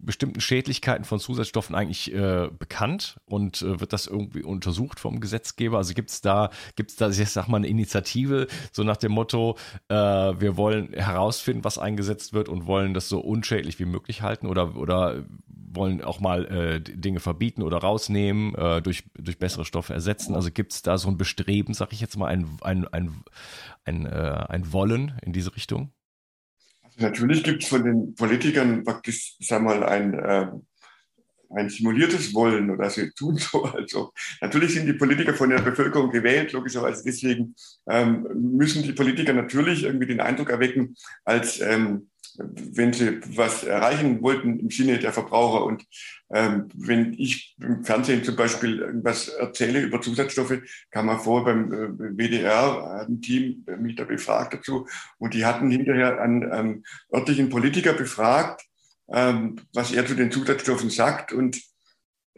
bestimmten 0.00 0.40
Schädlichkeiten 0.40 1.04
von 1.04 1.18
Zusatzstoffen 1.18 1.74
eigentlich 1.74 2.12
äh, 2.12 2.48
bekannt 2.56 3.18
und 3.26 3.62
äh, 3.62 3.80
wird 3.80 3.92
das 3.92 4.06
irgendwie 4.06 4.42
untersucht 4.42 5.00
vom 5.00 5.20
Gesetzgeber? 5.20 5.78
Also 5.78 5.94
gibt 5.94 6.10
es 6.10 6.20
da, 6.20 6.50
gibt 6.76 6.90
es 6.90 6.96
da, 6.96 7.08
ich 7.08 7.30
sag 7.30 7.48
mal, 7.48 7.58
eine 7.58 7.68
Initiative, 7.68 8.46
so 8.72 8.82
nach 8.84 8.96
dem 8.96 9.12
Motto, 9.12 9.56
äh, 9.88 9.94
wir 9.94 10.56
wollen 10.56 10.92
herausfinden, 10.92 11.64
was 11.64 11.78
eingesetzt 11.78 12.32
wird 12.32 12.48
und 12.48 12.66
wollen 12.66 12.94
das 12.94 13.08
so 13.08 13.20
unschädlich 13.20 13.78
wie 13.78 13.84
möglich 13.84 14.22
halten 14.22 14.46
oder, 14.46 14.76
oder 14.76 15.24
wollen 15.74 16.02
auch 16.02 16.20
mal 16.20 16.46
äh, 16.46 16.80
Dinge 16.80 17.20
verbieten 17.20 17.62
oder 17.62 17.78
rausnehmen, 17.78 18.54
äh, 18.54 18.82
durch, 18.82 19.04
durch 19.14 19.38
bessere 19.38 19.64
Stoffe 19.64 19.92
ersetzen. 19.92 20.34
Also 20.34 20.50
gibt 20.50 20.72
es 20.72 20.82
da 20.82 20.98
so 20.98 21.08
ein 21.08 21.18
Bestreben, 21.18 21.74
sag 21.74 21.92
ich 21.92 22.00
jetzt 22.00 22.16
mal, 22.16 22.26
ein, 22.26 22.48
ein, 22.62 22.88
ein, 22.88 23.22
ein, 23.84 24.06
äh, 24.06 24.46
ein 24.48 24.72
Wollen 24.72 25.18
in 25.22 25.32
diese 25.32 25.54
Richtung? 25.54 25.92
Natürlich 26.98 27.44
gibt 27.44 27.62
es 27.62 27.68
von 27.68 27.84
den 27.84 28.14
Politikern 28.14 28.82
praktisch, 28.82 29.36
sag 29.40 29.62
mal, 29.62 29.84
ein, 29.84 30.14
äh, 30.14 30.48
ein 31.50 31.70
simuliertes 31.70 32.34
Wollen 32.34 32.70
oder 32.70 32.90
sie 32.90 33.10
tun 33.12 33.36
so. 33.36 33.64
Also 33.74 34.12
natürlich 34.40 34.74
sind 34.74 34.86
die 34.86 34.94
Politiker 34.94 35.32
von 35.34 35.50
der 35.50 35.60
Bevölkerung 35.60 36.10
gewählt, 36.10 36.52
logischerweise 36.52 37.04
deswegen 37.04 37.54
ähm, 37.88 38.26
müssen 38.34 38.82
die 38.82 38.92
Politiker 38.92 39.32
natürlich 39.32 39.84
irgendwie 39.84 40.06
den 40.06 40.20
Eindruck 40.20 40.50
erwecken, 40.50 40.96
als 41.24 41.60
ähm, 41.60 42.07
wenn 42.38 42.92
sie 42.92 43.20
was 43.36 43.64
erreichen 43.64 44.22
wollten 44.22 44.60
im 44.60 44.70
Sinne 44.70 44.98
der 44.98 45.12
Verbraucher. 45.12 45.64
Und 45.64 45.84
ähm, 46.30 46.68
wenn 46.74 47.12
ich 47.14 47.56
im 47.60 47.84
Fernsehen 47.84 48.22
zum 48.22 48.36
Beispiel 48.36 48.78
irgendwas 48.78 49.28
erzähle 49.28 49.80
über 49.80 50.00
Zusatzstoffe, 50.00 50.58
kam 50.90 51.06
man 51.06 51.18
vor 51.18 51.44
beim 51.44 51.72
äh, 51.72 52.16
WDR, 52.16 53.06
ein 53.06 53.20
Team 53.20 53.64
mich 53.80 53.96
da 53.96 54.04
befragt 54.04 54.54
dazu. 54.54 54.86
Und 55.18 55.34
die 55.34 55.44
hatten 55.44 55.70
hinterher 55.70 56.20
einen 56.20 56.48
ähm, 56.52 56.84
örtlichen 57.12 57.50
Politiker 57.50 57.92
befragt, 57.92 58.62
ähm, 59.12 59.56
was 59.74 59.92
er 59.92 60.06
zu 60.06 60.14
den 60.14 60.30
Zusatzstoffen 60.30 60.90
sagt. 60.90 61.32
Und 61.32 61.60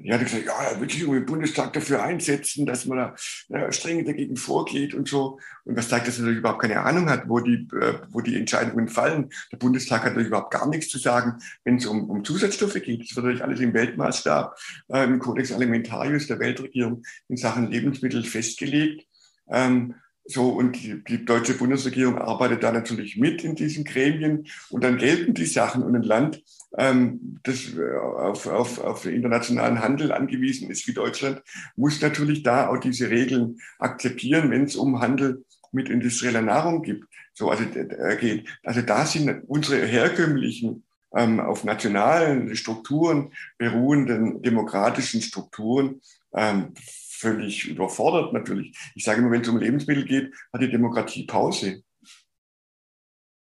die 0.02 0.12
hatte 0.12 0.24
gesagt, 0.24 0.46
ja, 0.46 0.62
er 0.62 0.80
will 0.80 0.90
sich 0.90 1.02
im 1.02 1.26
Bundestag 1.26 1.72
dafür 1.72 2.02
einsetzen, 2.02 2.66
dass 2.66 2.86
man 2.86 2.98
da 2.98 3.14
ja, 3.48 3.70
streng 3.72 4.04
dagegen 4.04 4.36
vorgeht 4.36 4.94
und 4.94 5.08
so. 5.08 5.38
Und 5.64 5.76
das 5.76 5.88
zeigt, 5.88 6.08
dass 6.08 6.16
er 6.16 6.22
natürlich 6.22 6.38
überhaupt 6.38 6.62
keine 6.62 6.80
Ahnung 6.80 7.08
hat, 7.08 7.28
wo 7.28 7.40
die, 7.40 7.68
äh, 7.80 7.94
wo 8.10 8.20
die 8.20 8.36
Entscheidungen 8.36 8.88
fallen. 8.88 9.30
Der 9.52 9.58
Bundestag 9.58 10.00
hat 10.00 10.10
natürlich 10.12 10.28
überhaupt 10.28 10.52
gar 10.52 10.68
nichts 10.68 10.88
zu 10.88 10.98
sagen, 10.98 11.38
wenn 11.64 11.76
es 11.76 11.86
um, 11.86 12.08
um 12.10 12.24
Zusatzstoffe 12.24 12.80
geht. 12.82 13.02
Das 13.02 13.16
wird 13.16 13.24
natürlich 13.24 13.44
alles 13.44 13.60
im 13.60 13.74
Weltmaßstab, 13.74 14.58
äh, 14.88 15.04
im 15.04 15.18
Codex 15.18 15.52
Alimentarius 15.52 16.26
der 16.26 16.38
Weltregierung 16.38 17.02
in 17.28 17.36
Sachen 17.36 17.70
Lebensmittel 17.70 18.24
festgelegt. 18.24 19.06
Ähm, 19.48 19.94
so, 20.30 20.48
und 20.50 20.76
die, 20.76 21.02
die, 21.04 21.24
deutsche 21.24 21.54
Bundesregierung 21.54 22.18
arbeitet 22.18 22.62
da 22.62 22.72
natürlich 22.72 23.16
mit 23.16 23.44
in 23.44 23.54
diesen 23.54 23.84
Gremien 23.84 24.46
und 24.70 24.84
dann 24.84 24.98
gelten 24.98 25.34
die 25.34 25.46
Sachen 25.46 25.82
und 25.82 25.94
ein 25.94 26.02
Land, 26.02 26.42
ähm, 26.78 27.38
das 27.42 27.74
äh, 27.74 27.96
auf, 27.96 28.46
auf, 28.46 28.78
auf 28.78 29.06
internationalen 29.06 29.80
Handel 29.80 30.12
angewiesen 30.12 30.70
ist 30.70 30.86
wie 30.86 30.94
Deutschland, 30.94 31.42
muss 31.76 32.00
natürlich 32.00 32.42
da 32.42 32.68
auch 32.68 32.78
diese 32.78 33.10
Regeln 33.10 33.58
akzeptieren, 33.78 34.50
wenn 34.50 34.64
es 34.64 34.76
um 34.76 35.00
Handel 35.00 35.44
mit 35.72 35.88
industrieller 35.88 36.42
Nahrung 36.42 36.82
gibt. 36.82 37.06
So, 37.34 37.50
also, 37.50 37.64
äh, 37.64 38.16
geht. 38.16 38.48
also 38.64 38.82
da 38.82 39.06
sind 39.06 39.42
unsere 39.46 39.84
herkömmlichen 39.86 40.84
ähm, 41.14 41.40
auf 41.40 41.64
nationalen 41.64 42.54
Strukturen 42.54 43.32
beruhenden 43.58 44.42
demokratischen 44.42 45.22
Strukturen 45.22 46.00
ähm, 46.34 46.74
völlig 47.20 47.66
überfordert 47.68 48.32
natürlich. 48.32 48.76
Ich 48.94 49.04
sage 49.04 49.20
immer, 49.20 49.30
wenn 49.30 49.42
es 49.42 49.48
um 49.48 49.58
Lebensmittel 49.58 50.04
geht, 50.04 50.34
hat 50.52 50.62
die 50.62 50.70
Demokratie 50.70 51.26
Pause. 51.26 51.82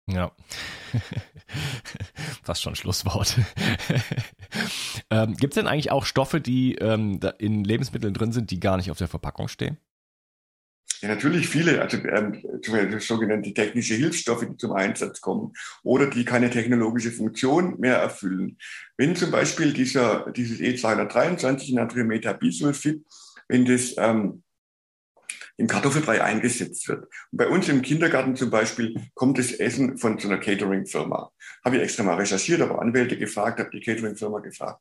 Ja, 0.09 0.33
fast 2.43 2.63
schon 2.63 2.75
Schlusswort. 2.75 3.37
ähm, 5.11 5.37
Gibt 5.37 5.55
es 5.55 5.55
denn 5.55 5.67
eigentlich 5.67 5.91
auch 5.91 6.05
Stoffe, 6.05 6.41
die 6.41 6.75
ähm, 6.75 7.21
in 7.39 7.65
Lebensmitteln 7.65 8.13
drin 8.13 8.33
sind, 8.33 8.51
die 8.51 8.61
gar 8.61 8.77
nicht 8.77 8.91
auf 8.91 8.99
der 8.99 9.09
Verpackung 9.09 9.49
stehen? 9.49 9.79
Ja, 11.03 11.09
natürlich 11.09 11.49
viele, 11.49 11.83
also 11.83 11.97
ähm, 11.99 12.41
sogenannte 13.01 13.53
technische 13.53 13.95
Hilfsstoffe, 13.95 14.47
die 14.49 14.57
zum 14.57 14.73
Einsatz 14.73 15.21
kommen 15.21 15.53
oder 15.83 16.09
die 16.09 16.25
keine 16.25 16.49
technologische 16.49 17.11
Funktion 17.11 17.81
mehr 17.81 17.97
erfüllen. 17.97 18.57
Wenn 18.97 19.17
zum 19.17 19.33
Beispiel 19.33 19.73
dieser, 19.73 20.31
dieses 20.31 20.61
E223 20.61 21.75
Natriumetabisulfid 21.75 23.05
wenn 23.53 23.67
das 23.67 23.95
ähm, 23.99 24.43
im 25.59 25.67
Kartoffelbrei 25.67 26.25
eingesetzt 26.25 26.89
wird. 26.89 27.05
Und 27.31 27.39
bei 27.39 27.47
uns 27.47 27.69
im 27.69 27.83
Kindergarten 27.83 28.35
zum 28.35 28.49
Beispiel 28.49 28.95
kommt 29.15 29.39
das 29.39 29.53
Essen 29.53 29.99
von 29.99 30.19
so 30.19 30.29
einer 30.29 30.39
Catering-Firma. 30.39 31.31
Habe 31.63 31.77
ich 31.77 31.83
extra 31.83 32.03
mal 32.03 32.17
recherchiert, 32.17 32.63
aber 32.63 32.81
Anwälte 32.81 33.19
gefragt, 33.19 33.61
habe 33.61 33.71
die 33.71 33.81
Catering-Firma 33.81 34.39
gefragt. 34.39 34.81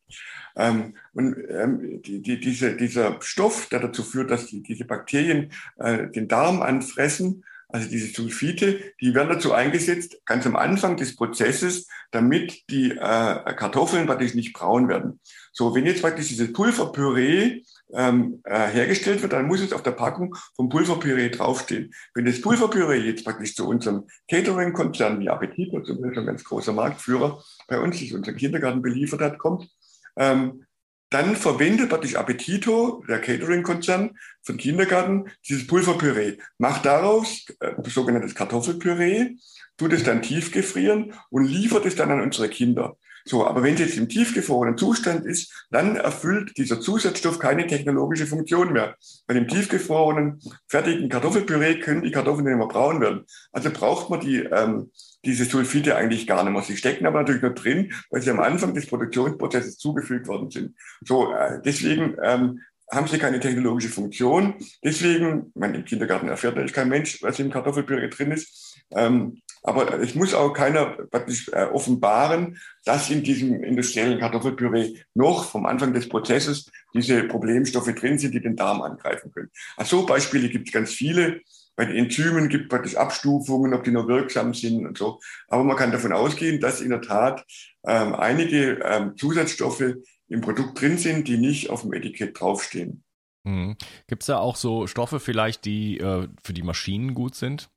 Ähm, 0.56 0.96
und 1.14 1.36
ähm, 1.50 2.02
die, 2.02 2.22
die, 2.22 2.40
diese, 2.40 2.78
dieser 2.78 3.22
Stoff, 3.22 3.68
der 3.68 3.82
dazu 3.82 4.04
führt, 4.04 4.32
dass 4.32 4.48
die, 4.48 4.64
diese 4.64 4.86
Bakterien 4.86 5.52
äh, 5.78 6.08
den 6.08 6.30
Darm 6.30 6.62
anfressen, 6.62 7.44
also 7.68 7.90
diese 7.90 8.08
Sulfite, 8.08 8.94
die 9.00 9.14
werden 9.14 9.30
dazu 9.30 9.54
eingesetzt, 9.54 10.22
ganz 10.26 10.46
am 10.46 10.56
Anfang 10.56 10.98
des 10.98 11.16
Prozesses, 11.16 11.88
damit 12.12 12.70
die 12.70 12.92
äh, 12.92 12.96
Kartoffeln 12.96 14.08
praktisch 14.08 14.34
nicht 14.34 14.54
braun 14.54 14.88
werden. 14.90 15.20
So, 15.54 15.76
wenn 15.76 15.86
jetzt 15.86 16.02
praktisch 16.02 16.28
dieses 16.28 16.52
Pulverpüree 16.54 17.64
ähm, 17.94 18.42
äh, 18.44 18.68
hergestellt 18.68 19.22
wird, 19.22 19.34
dann 19.34 19.48
muss 19.48 19.62
es 19.62 19.74
auf 19.74 19.84
der 19.84 19.92
Packung 19.92 20.36
vom 20.56 20.70
Pulverpüree 20.70 21.30
draufstehen. 21.30 21.94
Wenn 22.14 22.26
das 22.26 22.42
Pulverpüree 22.42 23.00
jetzt 23.00 23.24
praktisch 23.24 23.56
zu 23.56 23.68
unserem 23.68 24.08
Catering-Konzern 24.30 25.20
wie 25.20 25.30
Appetit, 25.30 25.72
zum 25.86 26.02
Beispiel 26.02 26.20
ein 26.20 26.26
ganz 26.26 26.44
großer 26.44 26.74
Marktführer 26.74 27.44
bei 27.68 27.80
uns, 27.80 27.98
sich 27.98 28.14
unseren 28.14 28.36
Kindergarten 28.36 28.82
beliefert 28.82 29.22
hat, 29.22 29.38
kommt, 29.38 29.70
ähm, 30.18 30.66
dann 31.12 31.36
verwendet 31.36 31.90
praktisch 31.90 32.16
Appetito, 32.16 33.04
der 33.08 33.20
Catering-Konzern 33.20 34.18
den 34.48 34.58
Kindergarten, 34.58 35.30
dieses 35.48 35.68
Pulverpüree, 35.68 36.38
macht 36.58 36.86
daraus 36.86 37.46
äh, 37.60 37.74
sogenanntes 37.84 38.34
Kartoffelpüree, 38.34 39.36
tut 39.78 39.92
es 39.92 40.04
dann 40.04 40.22
tiefgefrieren 40.22 41.14
und 41.30 41.46
liefert 41.46 41.86
es 41.86 41.96
dann 41.96 42.12
an 42.12 42.22
unsere 42.22 42.48
Kinder. 42.48 42.98
So, 43.26 43.46
aber 43.46 43.64
wenn 43.64 43.76
es 43.76 43.80
jetzt 43.80 43.98
im 43.98 44.10
tiefgefrorenen 44.10 44.78
Zustand 44.78 45.26
ist, 45.26 45.68
dann 45.70 45.96
erfüllt 45.96 46.58
dieser 46.58 46.80
Zusatzstoff 46.80 47.40
keine 47.40 47.68
technologische 47.68 48.28
Funktion 48.28 48.74
mehr. 48.74 48.96
Bei 49.28 49.34
dem 49.34 49.48
tiefgefrorenen, 49.48 50.40
fertigen 50.68 51.10
Kartoffelpüree 51.10 51.80
können 51.80 52.02
die 52.02 52.12
Kartoffeln 52.12 52.46
nicht 52.46 52.58
mehr 52.58 52.68
braun 52.68 53.02
werden. 53.02 53.26
Also 53.52 53.70
braucht 53.72 54.10
man 54.10 54.20
die, 54.20 54.38
ähm, 54.38 54.92
diese 55.24 55.46
Sulfite 55.46 55.96
eigentlich 55.96 56.28
gar 56.28 56.44
nicht 56.44 56.54
mehr. 56.54 56.62
Sie 56.64 56.78
stecken 56.78 57.06
aber 57.06 57.20
natürlich 57.20 57.44
noch 57.44 57.54
drin, 57.54 57.94
weil 58.10 58.22
sie 58.22 58.32
am 58.32 58.40
Anfang 58.40 58.74
des 58.74 58.88
Produktionsprozesses 58.88 59.78
zugefügt 59.78 60.28
worden 60.28 60.50
sind. 60.50 60.76
So, 61.02 61.34
äh, 61.34 61.62
deswegen 61.64 62.16
ähm, 62.24 62.60
haben 62.92 63.08
sie 63.08 63.18
keine 63.18 63.40
technologische 63.40 63.90
Funktion. 63.90 64.56
Deswegen, 64.84 65.52
man 65.56 65.74
im 65.74 65.86
Kindergarten 65.86 66.28
erfährt 66.28 66.56
natürlich 66.56 66.74
kein 66.74 66.90
Mensch, 66.90 67.22
was 67.22 67.40
im 67.40 67.52
Kartoffelpüree 67.52 68.10
drin 68.10 68.32
ist. 68.32 68.78
Ähm, 68.92 69.42
aber 69.64 70.00
es 70.00 70.16
muss 70.16 70.34
auch 70.34 70.54
keiner 70.54 70.98
äh, 71.12 71.64
offenbaren, 71.66 72.58
dass 72.84 73.10
in 73.10 73.24
diesem 73.24 73.64
industriellen 73.64 74.20
Kartoffelpüree 74.20 74.96
noch 75.14 75.46
vom 75.46 75.66
Anfang 75.66 75.94
des 75.94 76.10
Prozesses 76.10 76.70
diese 76.94 77.24
Problemstoffe 77.24 77.94
drin 77.94 78.18
sind, 78.18 78.34
die 78.34 78.42
den 78.42 78.56
Darm 78.56 78.82
angreifen 78.82 79.32
können. 79.32 79.52
Also 79.78 80.06
Beispiele 80.06 80.50
gibt 80.50 80.68
es 80.68 80.74
ganz 80.74 80.92
viele. 80.92 81.42
Bei 81.76 81.86
den 81.86 81.96
Enzymen 81.96 82.50
gibt 82.50 82.66
es 82.66 82.70
praktisch 82.70 82.96
Abstufungen, 82.96 83.74
ob 83.74 83.84
die 83.84 83.92
noch 83.92 84.08
wirksam 84.08 84.54
sind 84.54 84.86
und 84.86 84.98
so. 84.98 85.20
Aber 85.48 85.64
man 85.64 85.78
kann 85.78 85.92
davon 85.92 86.12
ausgehen, 86.12 86.60
dass 86.60 86.82
in 86.82 86.90
der 86.90 87.02
Tat 87.02 87.46
ähm, 87.86 88.14
einige 88.14 88.80
ähm, 88.84 89.16
Zusatzstoffe 89.16 89.96
im 90.28 90.42
Produkt 90.42 90.82
drin 90.82 90.98
sind, 90.98 91.28
die 91.28 91.38
nicht 91.38 91.70
auf 91.70 91.82
dem 91.82 91.94
Etikett 91.94 92.40
draufstehen. 92.40 93.04
Mhm. 93.44 93.78
Gibt 94.08 94.24
es 94.24 94.28
da 94.28 94.38
auch 94.38 94.56
so 94.56 94.88
Stoffe 94.88 95.20
vielleicht, 95.20 95.66
die 95.66 95.98
äh, 95.98 96.28
für 96.44 96.54
die 96.54 96.64
Maschinen 96.64 97.14
gut 97.14 97.36
sind? 97.36 97.70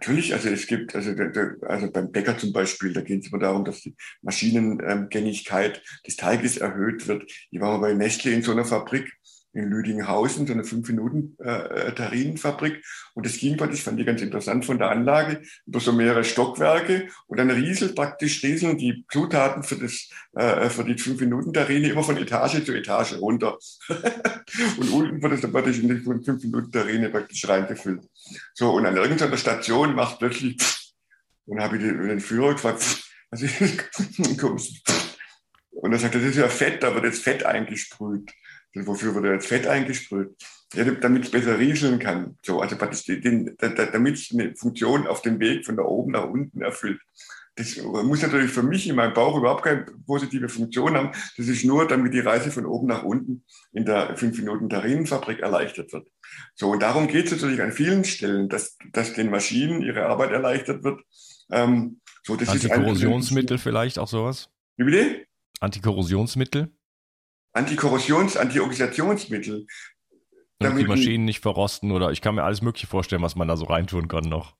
Natürlich, 0.00 0.32
also 0.32 0.48
es 0.48 0.66
gibt, 0.66 0.94
also, 0.94 1.10
also 1.60 1.92
beim 1.92 2.10
Bäcker 2.10 2.38
zum 2.38 2.54
Beispiel, 2.54 2.94
da 2.94 3.02
geht 3.02 3.22
es 3.22 3.30
immer 3.30 3.38
darum, 3.38 3.66
dass 3.66 3.82
die 3.82 3.94
Maschinengängigkeit 4.22 5.82
des 6.06 6.16
Teiges 6.16 6.56
erhöht 6.56 7.06
wird. 7.06 7.30
Ich 7.50 7.60
war 7.60 7.72
mal 7.72 7.88
bei 7.88 7.92
Nestle 7.92 8.32
in 8.32 8.42
so 8.42 8.52
einer 8.52 8.64
Fabrik 8.64 9.12
in 9.52 9.68
Lüdinghausen, 9.68 10.46
so 10.46 10.52
eine 10.52 10.64
fünf 10.64 10.88
minuten 10.88 11.36
äh, 11.38 11.92
Terrinenfabrik. 11.92 12.84
Und 13.14 13.26
das 13.26 13.36
ging 13.36 13.56
praktisch, 13.56 13.82
fand 13.82 13.98
ich 13.98 14.06
ganz 14.06 14.22
interessant 14.22 14.64
von 14.64 14.78
der 14.78 14.90
Anlage, 14.90 15.42
über 15.66 15.80
so 15.80 15.92
mehrere 15.92 16.24
Stockwerke. 16.24 17.08
Und 17.26 17.38
dann 17.38 17.50
rieselt 17.50 17.96
praktisch, 17.96 18.42
rieseln 18.44 18.78
die 18.78 19.04
Zutaten 19.10 19.62
für, 19.62 19.76
das, 19.76 20.08
äh, 20.34 20.68
für 20.70 20.84
die 20.84 20.96
fünf 20.96 21.20
minuten 21.20 21.52
Terrine 21.52 21.88
immer 21.88 22.04
von 22.04 22.16
Etage 22.16 22.64
zu 22.64 22.72
Etage 22.72 23.14
runter. 23.14 23.58
und 24.78 24.90
unten 24.90 25.22
wird 25.22 25.32
es 25.32 25.40
dann 25.40 25.52
praktisch 25.52 25.80
in 25.80 25.88
die 25.88 25.96
fünf 25.96 26.42
minuten 26.42 26.70
Terrine 26.70 27.10
praktisch 27.10 27.48
reingefüllt. 27.48 28.02
So, 28.54 28.70
und 28.70 28.86
an 28.86 28.96
irgendeiner 28.96 29.36
Station 29.36 29.94
macht 29.94 30.18
plötzlich, 30.20 30.56
und 31.46 31.60
habe 31.60 31.76
ich 31.76 31.82
den, 31.82 32.20
Führer 32.20 32.52
gefragt, 32.52 32.84
also, 33.30 33.46
und 35.80 35.92
er 35.92 35.98
sagt, 35.98 36.14
das 36.14 36.22
ist 36.22 36.36
ja 36.36 36.48
Fett, 36.48 36.82
da 36.82 36.94
wird 36.94 37.04
jetzt 37.04 37.22
Fett 37.22 37.44
eingesprüht. 37.44 38.30
Wofür 38.74 39.14
wird 39.14 39.24
jetzt 39.24 39.46
Fett 39.46 39.66
eingesprüht? 39.66 40.36
Ja, 40.74 40.84
damit 40.84 41.24
es 41.24 41.30
besser 41.30 41.58
rieseln 41.58 41.98
kann. 41.98 42.38
So, 42.42 42.60
also 42.60 42.76
damit 42.76 44.14
es 44.16 44.30
eine 44.32 44.54
Funktion 44.54 45.06
auf 45.06 45.22
dem 45.22 45.40
Weg 45.40 45.66
von 45.66 45.76
da 45.76 45.82
oben 45.82 46.12
nach 46.12 46.28
unten 46.28 46.62
erfüllt. 46.62 47.00
Das 47.56 47.76
muss 47.82 48.22
natürlich 48.22 48.52
für 48.52 48.62
mich 48.62 48.88
in 48.88 48.94
meinem 48.94 49.12
Bauch 49.12 49.36
überhaupt 49.36 49.64
keine 49.64 49.84
positive 50.06 50.48
Funktion 50.48 50.96
haben. 50.96 51.10
Das 51.36 51.48
ist 51.48 51.64
nur, 51.64 51.88
damit 51.88 52.14
die 52.14 52.20
Reise 52.20 52.50
von 52.50 52.64
oben 52.64 52.86
nach 52.86 53.02
unten 53.02 53.44
in 53.72 53.84
der 53.84 54.16
5 54.16 54.38
Minuten 54.38 54.68
Tarinenfabrik 54.68 55.40
erleichtert 55.40 55.92
wird. 55.92 56.06
So, 56.54 56.70
und 56.70 56.80
darum 56.80 57.08
geht 57.08 57.26
es 57.26 57.32
natürlich 57.32 57.60
an 57.60 57.72
vielen 57.72 58.04
Stellen, 58.04 58.48
dass, 58.48 58.78
dass 58.92 59.14
den 59.14 59.30
Maschinen 59.30 59.82
ihre 59.82 60.06
Arbeit 60.06 60.30
erleichtert 60.30 60.84
wird. 60.84 61.00
Ähm, 61.50 62.00
so, 62.22 62.36
das 62.36 62.50
Antikorrosionsmittel 62.50 63.58
vielleicht 63.58 63.98
auch 63.98 64.08
sowas? 64.08 64.48
Wie 64.76 64.84
bitte? 64.84 65.26
Antikorrosionsmittel? 65.60 66.72
Antikorrosions-, 67.52 68.36
Antioxidationsmittel. 68.36 69.66
Damit 70.58 70.84
die 70.84 70.88
Maschinen 70.88 71.24
nicht 71.24 71.40
verrosten 71.40 71.90
oder 71.90 72.10
ich 72.10 72.20
kann 72.20 72.34
mir 72.34 72.42
alles 72.42 72.62
Mögliche 72.62 72.86
vorstellen, 72.86 73.22
was 73.22 73.34
man 73.34 73.48
da 73.48 73.56
so 73.56 73.64
reintun 73.64 74.08
kann 74.08 74.24
noch. 74.24 74.56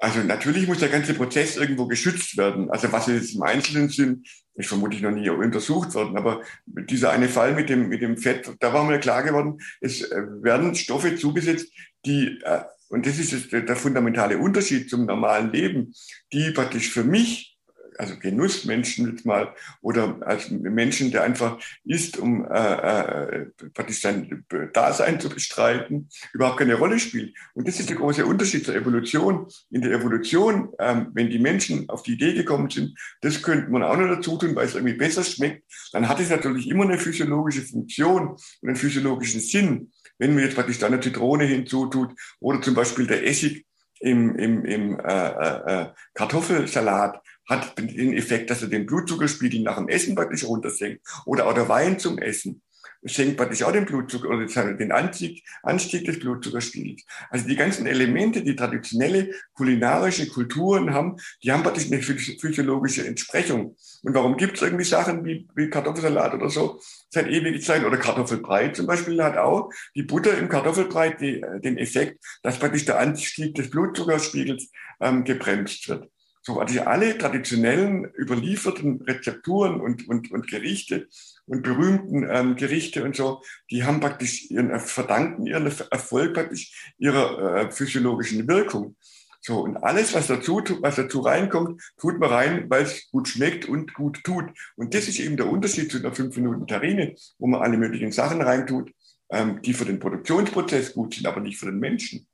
Also 0.00 0.20
natürlich 0.20 0.68
muss 0.68 0.78
der 0.78 0.90
ganze 0.90 1.12
Prozess 1.14 1.56
irgendwo 1.56 1.88
geschützt 1.88 2.36
werden. 2.36 2.70
Also 2.70 2.92
was 2.92 3.08
jetzt 3.08 3.34
im 3.34 3.42
Einzelnen 3.42 3.88
sind, 3.88 4.28
ist 4.54 4.68
vermutlich 4.68 5.02
noch 5.02 5.10
nie 5.10 5.28
untersucht 5.28 5.92
worden. 5.94 6.16
Aber 6.16 6.42
dieser 6.66 7.10
eine 7.10 7.28
Fall 7.28 7.52
mit 7.54 7.68
dem, 7.68 7.88
mit 7.88 8.00
dem 8.00 8.16
Fett, 8.16 8.48
da 8.60 8.72
war 8.72 8.84
mir 8.84 9.00
klar 9.00 9.24
geworden, 9.24 9.58
es 9.80 10.02
äh, 10.02 10.22
werden 10.40 10.76
Stoffe 10.76 11.16
zugesetzt, 11.16 11.72
die 12.06 12.38
äh, 12.44 12.62
und 12.88 13.06
das 13.06 13.18
ist 13.18 13.52
der, 13.52 13.62
der 13.62 13.76
fundamentale 13.76 14.38
Unterschied 14.38 14.88
zum 14.88 15.04
normalen 15.04 15.52
Leben, 15.52 15.94
die 16.32 16.52
praktisch 16.52 16.90
für 16.90 17.04
mich 17.04 17.57
also 17.98 18.16
Genussmenschen 18.18 19.10
jetzt 19.10 19.26
mal, 19.26 19.54
oder 19.80 20.18
als 20.20 20.50
Menschen, 20.50 21.10
der 21.10 21.24
einfach 21.24 21.58
isst, 21.84 22.18
um 22.18 22.46
äh, 22.46 22.72
äh, 22.72 23.46
praktisch 23.74 24.00
sein 24.00 24.44
Dasein 24.72 25.20
zu 25.20 25.28
bestreiten, 25.28 26.08
überhaupt 26.32 26.58
keine 26.58 26.74
Rolle 26.74 26.98
spielt. 26.98 27.34
Und 27.54 27.66
das 27.66 27.80
ist 27.80 27.90
der 27.90 27.96
große 27.96 28.24
Unterschied 28.24 28.64
zur 28.64 28.76
Evolution. 28.76 29.46
In 29.70 29.82
der 29.82 29.92
Evolution, 29.92 30.70
ähm, 30.78 31.08
wenn 31.12 31.30
die 31.30 31.38
Menschen 31.38 31.88
auf 31.88 32.02
die 32.02 32.12
Idee 32.12 32.34
gekommen 32.34 32.70
sind, 32.70 32.98
das 33.20 33.42
könnte 33.42 33.70
man 33.70 33.82
auch 33.82 33.96
noch 33.96 34.08
dazu 34.08 34.38
tun, 34.38 34.54
weil 34.54 34.66
es 34.66 34.74
irgendwie 34.74 34.94
besser 34.94 35.24
schmeckt, 35.24 35.64
dann 35.92 36.08
hat 36.08 36.20
es 36.20 36.30
natürlich 36.30 36.68
immer 36.68 36.84
eine 36.84 36.98
physiologische 36.98 37.62
Funktion 37.62 38.28
und 38.28 38.68
einen 38.68 38.76
physiologischen 38.76 39.40
Sinn. 39.40 39.92
Wenn 40.18 40.34
man 40.34 40.44
jetzt 40.44 40.54
praktisch 40.54 40.78
da 40.78 40.86
eine 40.86 41.00
Zitrone 41.00 41.44
hinzutut 41.44 42.12
oder 42.40 42.60
zum 42.62 42.74
Beispiel 42.74 43.06
der 43.06 43.26
Essig 43.26 43.66
im, 44.00 44.36
im, 44.36 44.64
im 44.64 45.00
äh, 45.00 45.28
äh, 45.28 45.82
äh 45.82 45.86
Kartoffelsalat, 46.14 47.20
hat 47.48 47.78
den 47.78 48.12
Effekt, 48.12 48.50
dass 48.50 48.62
er 48.62 48.68
den 48.68 48.86
Blutzuckerspiegel 48.86 49.60
nach 49.62 49.76
dem 49.76 49.88
Essen 49.88 50.14
praktisch 50.14 50.44
runtersenkt. 50.44 51.00
Oder 51.24 51.46
auch 51.46 51.54
der 51.54 51.68
Wein 51.68 51.98
zum 51.98 52.18
Essen 52.18 52.62
senkt 53.02 53.36
praktisch 53.36 53.62
auch 53.62 53.72
den 53.72 53.84
Blutzucker 53.84 54.28
oder 54.28 54.46
den 54.74 54.92
Anstieg, 54.92 55.44
Anstieg 55.62 56.04
des 56.04 56.18
Blutzuckerspiegels. 56.18 57.04
Also 57.30 57.46
die 57.46 57.56
ganzen 57.56 57.86
Elemente, 57.86 58.42
die 58.42 58.56
traditionelle 58.56 59.30
kulinarische 59.54 60.28
Kulturen 60.28 60.92
haben, 60.92 61.16
die 61.42 61.52
haben 61.52 61.62
praktisch 61.62 61.86
eine 61.86 62.02
physiologische 62.02 63.06
Entsprechung. 63.06 63.76
Und 64.02 64.14
warum 64.14 64.36
gibt 64.36 64.56
es 64.56 64.62
irgendwie 64.62 64.84
Sachen 64.84 65.24
wie, 65.24 65.48
wie 65.54 65.70
Kartoffelsalat 65.70 66.34
oder 66.34 66.50
so 66.50 66.80
seit 67.10 67.28
ewiger 67.28 67.60
Zeit 67.60 67.84
oder 67.84 67.96
Kartoffelbrei 67.96 68.68
zum 68.68 68.86
Beispiel 68.86 69.22
hat 69.22 69.36
auch 69.36 69.70
die 69.94 70.02
Butter 70.02 70.36
im 70.36 70.48
Kartoffelbrei 70.48 71.10
die, 71.10 71.40
den 71.62 71.78
Effekt, 71.78 72.22
dass 72.42 72.58
praktisch 72.58 72.84
der 72.84 72.98
Anstieg 72.98 73.54
des 73.54 73.70
Blutzuckerspiegels 73.70 74.70
ähm, 75.00 75.24
gebremst 75.24 75.88
wird. 75.88 76.10
So, 76.48 76.60
also 76.60 76.80
alle 76.80 77.18
traditionellen 77.18 78.10
überlieferten 78.16 79.02
Rezepturen 79.02 79.82
und, 79.82 80.08
und, 80.08 80.30
und 80.30 80.46
Gerichte 80.46 81.06
und 81.44 81.62
berühmten 81.62 82.26
ähm, 82.26 82.56
Gerichte 82.56 83.04
und 83.04 83.14
so, 83.14 83.42
die 83.70 83.84
haben 83.84 84.00
praktisch 84.00 84.50
ihren, 84.50 84.70
äh, 84.70 84.78
verdanken 84.78 85.44
ihren 85.44 85.66
Erfolg 85.66 86.32
praktisch 86.32 86.94
ihrer 86.96 87.54
äh, 87.54 87.70
physiologischen 87.70 88.48
Wirkung. 88.48 88.96
So, 89.42 89.60
und 89.60 89.76
alles, 89.76 90.14
was 90.14 90.28
dazu, 90.28 90.62
was 90.80 90.96
dazu 90.96 91.20
reinkommt, 91.20 91.82
tut 92.00 92.18
man 92.18 92.30
rein, 92.30 92.70
weil 92.70 92.84
es 92.84 93.10
gut 93.10 93.28
schmeckt 93.28 93.66
und 93.66 93.92
gut 93.92 94.24
tut. 94.24 94.46
Und 94.76 94.94
das 94.94 95.06
ist 95.06 95.20
eben 95.20 95.36
der 95.36 95.50
Unterschied 95.50 95.92
zu 95.92 95.98
einer 95.98 96.14
5 96.14 96.34
Minuten 96.36 96.66
Terrine, 96.66 97.14
wo 97.38 97.46
man 97.46 97.60
alle 97.60 97.76
möglichen 97.76 98.10
Sachen 98.10 98.40
reintut, 98.40 98.90
ähm, 99.30 99.60
die 99.60 99.74
für 99.74 99.84
den 99.84 99.98
Produktionsprozess 99.98 100.94
gut 100.94 101.12
sind, 101.12 101.26
aber 101.26 101.40
nicht 101.40 101.58
für 101.58 101.66
den 101.66 101.78
Menschen. 101.78 102.26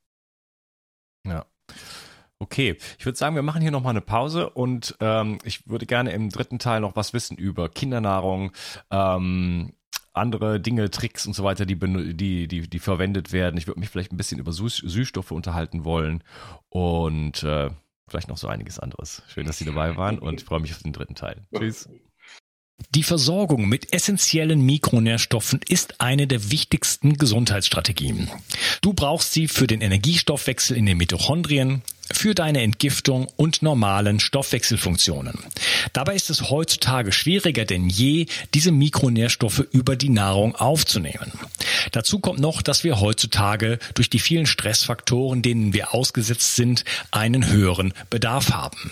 Okay, 2.39 2.77
ich 2.97 3.05
würde 3.05 3.17
sagen, 3.17 3.35
wir 3.35 3.43
machen 3.43 3.61
hier 3.61 3.71
nochmal 3.71 3.91
eine 3.91 4.01
Pause 4.01 4.49
und 4.49 4.95
ähm, 4.99 5.37
ich 5.43 5.67
würde 5.67 5.85
gerne 5.85 6.11
im 6.11 6.29
dritten 6.29 6.59
Teil 6.59 6.81
noch 6.81 6.95
was 6.95 7.13
wissen 7.13 7.37
über 7.37 7.69
Kindernahrung, 7.69 8.51
ähm, 8.91 9.71
andere 10.11 10.59
Dinge, 10.59 10.89
Tricks 10.89 11.25
und 11.25 11.33
so 11.33 11.43
weiter, 11.43 11.65
die, 11.65 11.77
die, 12.15 12.47
die, 12.47 12.69
die 12.69 12.79
verwendet 12.79 13.31
werden. 13.31 13.57
Ich 13.57 13.67
würde 13.67 13.79
mich 13.79 13.89
vielleicht 13.89 14.11
ein 14.11 14.17
bisschen 14.17 14.39
über 14.39 14.51
Süß 14.51 14.77
Süßstoffe 14.77 15.31
unterhalten 15.31 15.85
wollen 15.85 16.23
und 16.69 17.43
äh, 17.43 17.69
vielleicht 18.07 18.27
noch 18.27 18.37
so 18.37 18.47
einiges 18.47 18.79
anderes. 18.79 19.23
Schön, 19.27 19.47
dass 19.47 19.57
Sie 19.57 19.65
dabei 19.65 19.95
waren 19.95 20.19
und 20.19 20.41
ich 20.41 20.45
freue 20.45 20.59
mich 20.59 20.73
auf 20.73 20.83
den 20.83 20.93
dritten 20.93 21.15
Teil. 21.15 21.41
Tschüss. 21.55 21.89
Die 22.93 23.03
Versorgung 23.03 23.69
mit 23.69 23.93
essentiellen 23.93 24.61
Mikronährstoffen 24.61 25.61
ist 25.67 26.01
eine 26.01 26.27
der 26.27 26.51
wichtigsten 26.51 27.13
Gesundheitsstrategien. 27.17 28.29
Du 28.81 28.93
brauchst 28.93 29.31
sie 29.31 29.47
für 29.47 29.65
den 29.65 29.79
Energiestoffwechsel 29.79 30.75
in 30.75 30.85
den 30.85 30.97
Mitochondrien, 30.97 31.83
für 32.11 32.35
deine 32.35 32.61
Entgiftung 32.61 33.27
und 33.35 33.61
normalen 33.61 34.19
Stoffwechselfunktionen. 34.19 35.33
Dabei 35.93 36.15
ist 36.15 36.29
es 36.29 36.49
heutzutage 36.49 37.11
schwieriger 37.11 37.65
denn 37.65 37.89
je, 37.89 38.27
diese 38.53 38.71
Mikronährstoffe 38.71 39.65
über 39.71 39.95
die 39.95 40.09
Nahrung 40.09 40.55
aufzunehmen. 40.55 41.31
Dazu 41.91 42.19
kommt 42.19 42.39
noch, 42.39 42.61
dass 42.61 42.83
wir 42.83 42.99
heutzutage 42.99 43.79
durch 43.93 44.09
die 44.09 44.19
vielen 44.19 44.45
Stressfaktoren, 44.45 45.41
denen 45.41 45.73
wir 45.73 45.93
ausgesetzt 45.93 46.55
sind, 46.55 46.85
einen 47.11 47.47
höheren 47.47 47.93
Bedarf 48.09 48.51
haben. 48.51 48.91